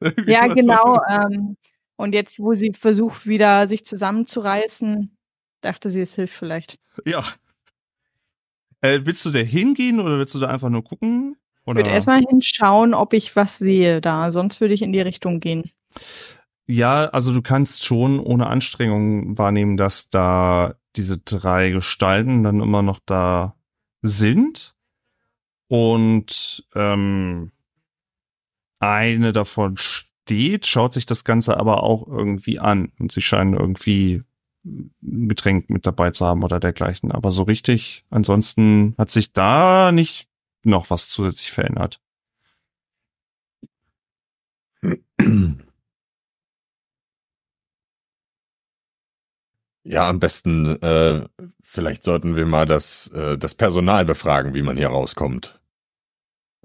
[0.26, 1.01] Ja, genau.
[1.09, 1.57] Ähm,
[1.97, 5.16] und jetzt, wo sie versucht, wieder sich zusammenzureißen,
[5.61, 6.78] dachte sie, es hilft vielleicht.
[7.05, 7.24] Ja.
[8.80, 11.36] Äh, willst du da hingehen oder willst du da einfach nur gucken?
[11.63, 11.79] Ich Oder?
[11.79, 14.31] würde erstmal hinschauen, ob ich was sehe da.
[14.31, 15.71] Sonst würde ich in die Richtung gehen.
[16.67, 22.83] Ja, also du kannst schon ohne Anstrengung wahrnehmen, dass da diese drei Gestalten dann immer
[22.83, 23.57] noch da
[24.03, 24.75] sind.
[25.69, 27.53] Und ähm,
[28.79, 32.93] eine davon steht, schaut sich das Ganze aber auch irgendwie an.
[32.99, 34.23] Und sie scheinen irgendwie
[34.65, 37.13] ein Getränk mit dabei zu haben oder dergleichen.
[37.13, 40.30] Aber so richtig, ansonsten hat sich da nicht
[40.63, 42.01] noch was zusätzlich verändert.
[49.83, 51.27] Ja, am besten, äh,
[51.63, 55.61] vielleicht sollten wir mal das, äh, das Personal befragen, wie man hier rauskommt.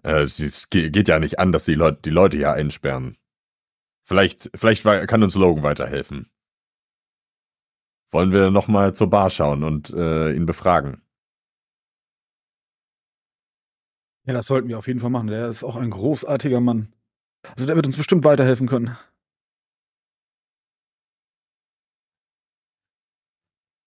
[0.04, 3.18] Äh, es ge- geht ja nicht an, dass die Leute die Leute hier einsperren.
[4.04, 6.32] Vielleicht, vielleicht kann uns Logan weiterhelfen.
[8.10, 11.05] Wollen wir noch mal zur Bar schauen und äh, ihn befragen?
[14.26, 15.28] Ja, das sollten wir auf jeden Fall machen.
[15.28, 16.92] Der ist auch ein großartiger Mann.
[17.56, 18.98] Also der wird uns bestimmt weiterhelfen können.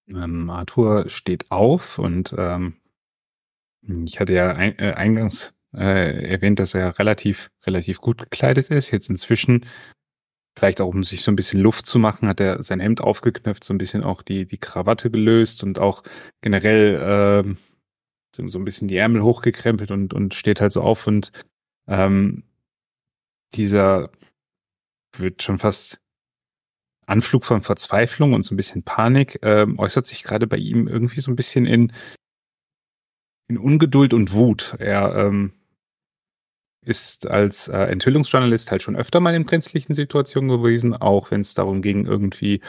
[0.08, 2.76] Ähm, Arthur steht auf und ähm,
[3.82, 8.90] ich hatte ja ein, äh, eingangs äh, erwähnt, dass er relativ, relativ gut gekleidet ist.
[8.90, 9.66] Jetzt inzwischen,
[10.58, 13.64] vielleicht auch um sich so ein bisschen Luft zu machen, hat er sein Hemd aufgeknöpft,
[13.64, 16.02] so ein bisschen auch die, die Krawatte gelöst und auch
[16.40, 17.58] generell ähm,
[18.46, 21.32] so, ein bisschen die Ärmel hochgekrempelt und, und steht halt so auf und
[21.86, 22.44] ähm,
[23.54, 24.10] dieser
[25.16, 26.00] wird schon fast
[27.06, 31.20] Anflug von Verzweiflung und so ein bisschen Panik ähm, äußert sich gerade bei ihm irgendwie
[31.20, 31.92] so ein bisschen in,
[33.48, 34.76] in Ungeduld und Wut.
[34.78, 35.52] Er ähm,
[36.82, 41.54] ist als äh, Enthüllungsjournalist halt schon öfter mal in brenzlichen Situationen gewesen, auch wenn es
[41.54, 42.60] darum ging, irgendwie,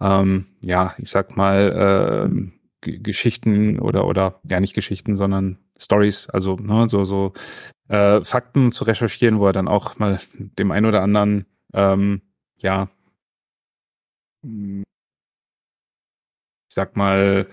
[0.00, 2.55] ähm, ja, ich sag mal, äh,
[2.86, 7.32] Geschichten oder oder ja nicht Geschichten, sondern Stories, also ne, so so
[7.88, 12.22] äh, Fakten zu recherchieren, wo er dann auch mal dem einen oder anderen ähm,
[12.58, 12.88] ja
[16.68, 17.48] ich sag mal,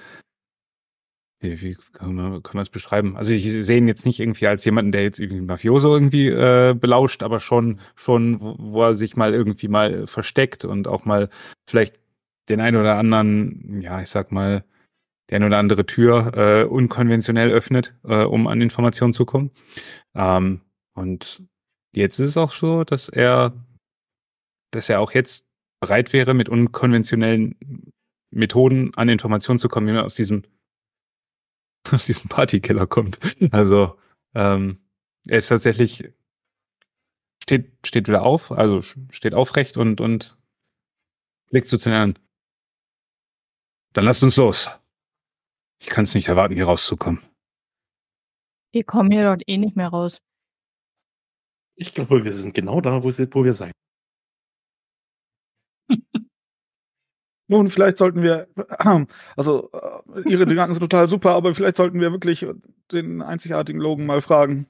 [1.40, 3.18] wie, wie kann man, kann man es beschreiben?
[3.18, 6.74] Also ich sehe ihn jetzt nicht irgendwie als jemanden, der jetzt irgendwie Mafioso irgendwie äh,
[6.74, 11.30] belauscht, aber schon, schon, wo er sich mal irgendwie mal versteckt und auch mal
[11.68, 12.00] vielleicht
[12.50, 14.64] den einen oder anderen, ja, ich sag mal,
[15.30, 19.52] die eine oder andere Tür äh, unkonventionell öffnet, äh, um an Informationen zu kommen.
[20.16, 20.62] Ähm,
[20.94, 21.44] und
[21.94, 23.54] jetzt ist es auch so, dass er,
[24.72, 25.48] dass er auch jetzt
[25.80, 27.94] bereit wäre, mit unkonventionellen
[28.32, 30.44] Methoden an Informationen zu kommen, wie man aus diesem
[31.92, 33.20] aus diesem Partykeller kommt.
[33.52, 33.98] Also
[34.34, 34.80] ähm,
[35.28, 36.14] er ist tatsächlich
[37.44, 40.38] steht steht wieder auf, also steht aufrecht und und
[41.50, 42.20] blickt zu den anderen.
[43.94, 44.70] Dann lasst uns los.
[45.84, 47.22] Ich kann es nicht erwarten, hier rauszukommen.
[48.72, 50.20] Wir kommen hier dort eh nicht mehr raus.
[51.76, 53.74] Ich glaube, wir sind genau da, wo, sie, wo wir sein.
[57.50, 58.48] Nun, vielleicht sollten wir,
[59.36, 62.48] also äh, Ihre Gedanken sind total super, aber vielleicht sollten wir wirklich
[62.94, 64.68] den einzigartigen Logan mal fragen.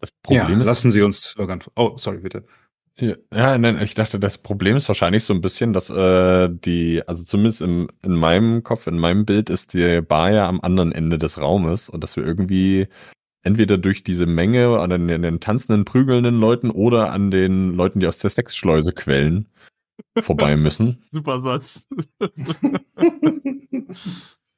[0.00, 1.36] Das Problem ja, ist, lassen Sie uns.
[1.76, 2.46] Oh, sorry, bitte.
[3.00, 7.22] Ja, nein, ich dachte, das Problem ist wahrscheinlich so ein bisschen, dass äh, die, also
[7.22, 11.16] zumindest im, in meinem Kopf, in meinem Bild ist die Bar ja am anderen Ende
[11.16, 12.88] des Raumes und dass wir irgendwie
[13.42, 18.00] entweder durch diese Menge an den, an den tanzenden, prügelnden Leuten oder an den Leuten,
[18.00, 19.48] die aus der Sexschleuse quellen,
[20.22, 21.02] vorbei müssen.
[21.08, 21.86] Super Satz.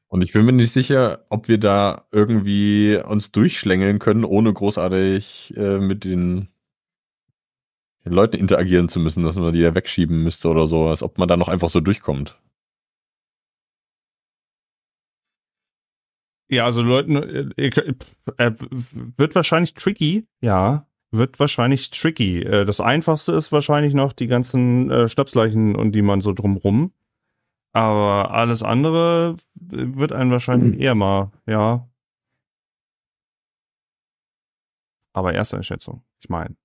[0.09, 5.55] Und ich bin mir nicht sicher, ob wir da irgendwie uns durchschlängeln können, ohne großartig
[5.57, 6.49] äh, mit den,
[8.11, 11.18] den Leuten interagieren zu müssen, dass man die da wegschieben müsste oder so, als ob
[11.18, 12.38] man da noch einfach so durchkommt.
[16.48, 17.14] Ja, also Leuten,
[17.56, 17.68] äh,
[18.38, 18.52] äh,
[19.16, 22.42] wird wahrscheinlich tricky, ja, wird wahrscheinlich tricky.
[22.42, 26.92] Äh, das einfachste ist wahrscheinlich noch die ganzen äh, Stabsleichen und die man so drumrum.
[27.72, 31.88] Aber alles andere wird einen wahrscheinlich eher mal, ja.
[35.12, 36.56] Aber erste Einschätzung, ich meine.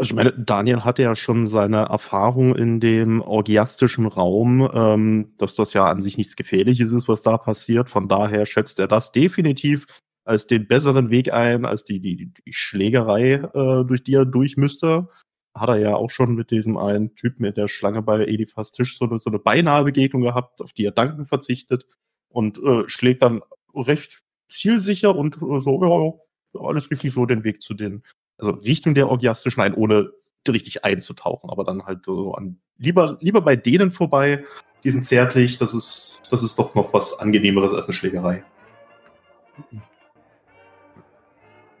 [0.00, 5.56] Also ich meine, Daniel hatte ja schon seine Erfahrung in dem orgiastischen Raum, ähm, dass
[5.56, 7.90] das ja an sich nichts Gefährliches ist, was da passiert.
[7.90, 9.86] Von daher schätzt er das definitiv
[10.24, 14.56] als den besseren Weg ein, als die, die, die Schlägerei, äh, durch die er durch
[14.56, 15.08] müsste.
[15.52, 18.96] Hat er ja auch schon mit diesem einen Typ mit der Schlange bei Edifas Tisch
[18.98, 21.86] so eine, so eine beinahe Begegnung gehabt, auf die er danken verzichtet
[22.28, 23.40] und äh, schlägt dann
[23.74, 26.20] recht zielsicher und äh, so,
[26.54, 28.04] ja, alles richtig so den Weg zu den
[28.38, 30.12] also Richtung der orgiastischen ein, ohne
[30.48, 34.44] richtig einzutauchen, aber dann halt so an, lieber, lieber bei denen vorbei,
[34.82, 38.44] die sind zärtlich, das ist, das ist doch noch was angenehmeres als eine Schlägerei.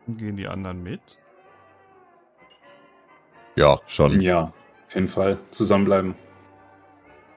[0.06, 1.18] Gehen die anderen mit?
[3.56, 4.20] Ja, schon.
[4.20, 4.52] Ja,
[4.86, 6.14] auf jeden Fall zusammenbleiben.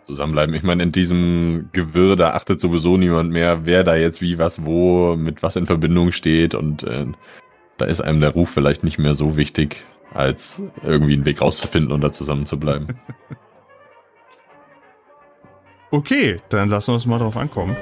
[0.06, 0.56] Zusammenbleiben.
[0.56, 4.66] Ich meine, in diesem Gewirr, da achtet sowieso niemand mehr, wer da jetzt wie, was,
[4.66, 7.06] wo, mit was in Verbindung steht und äh,
[7.82, 11.92] da ist einem der Ruf vielleicht nicht mehr so wichtig, als irgendwie einen Weg rauszufinden
[11.92, 12.88] und da zusammen zu bleiben.
[15.94, 17.76] Okay, dann lassen wir uns mal drauf ankommen.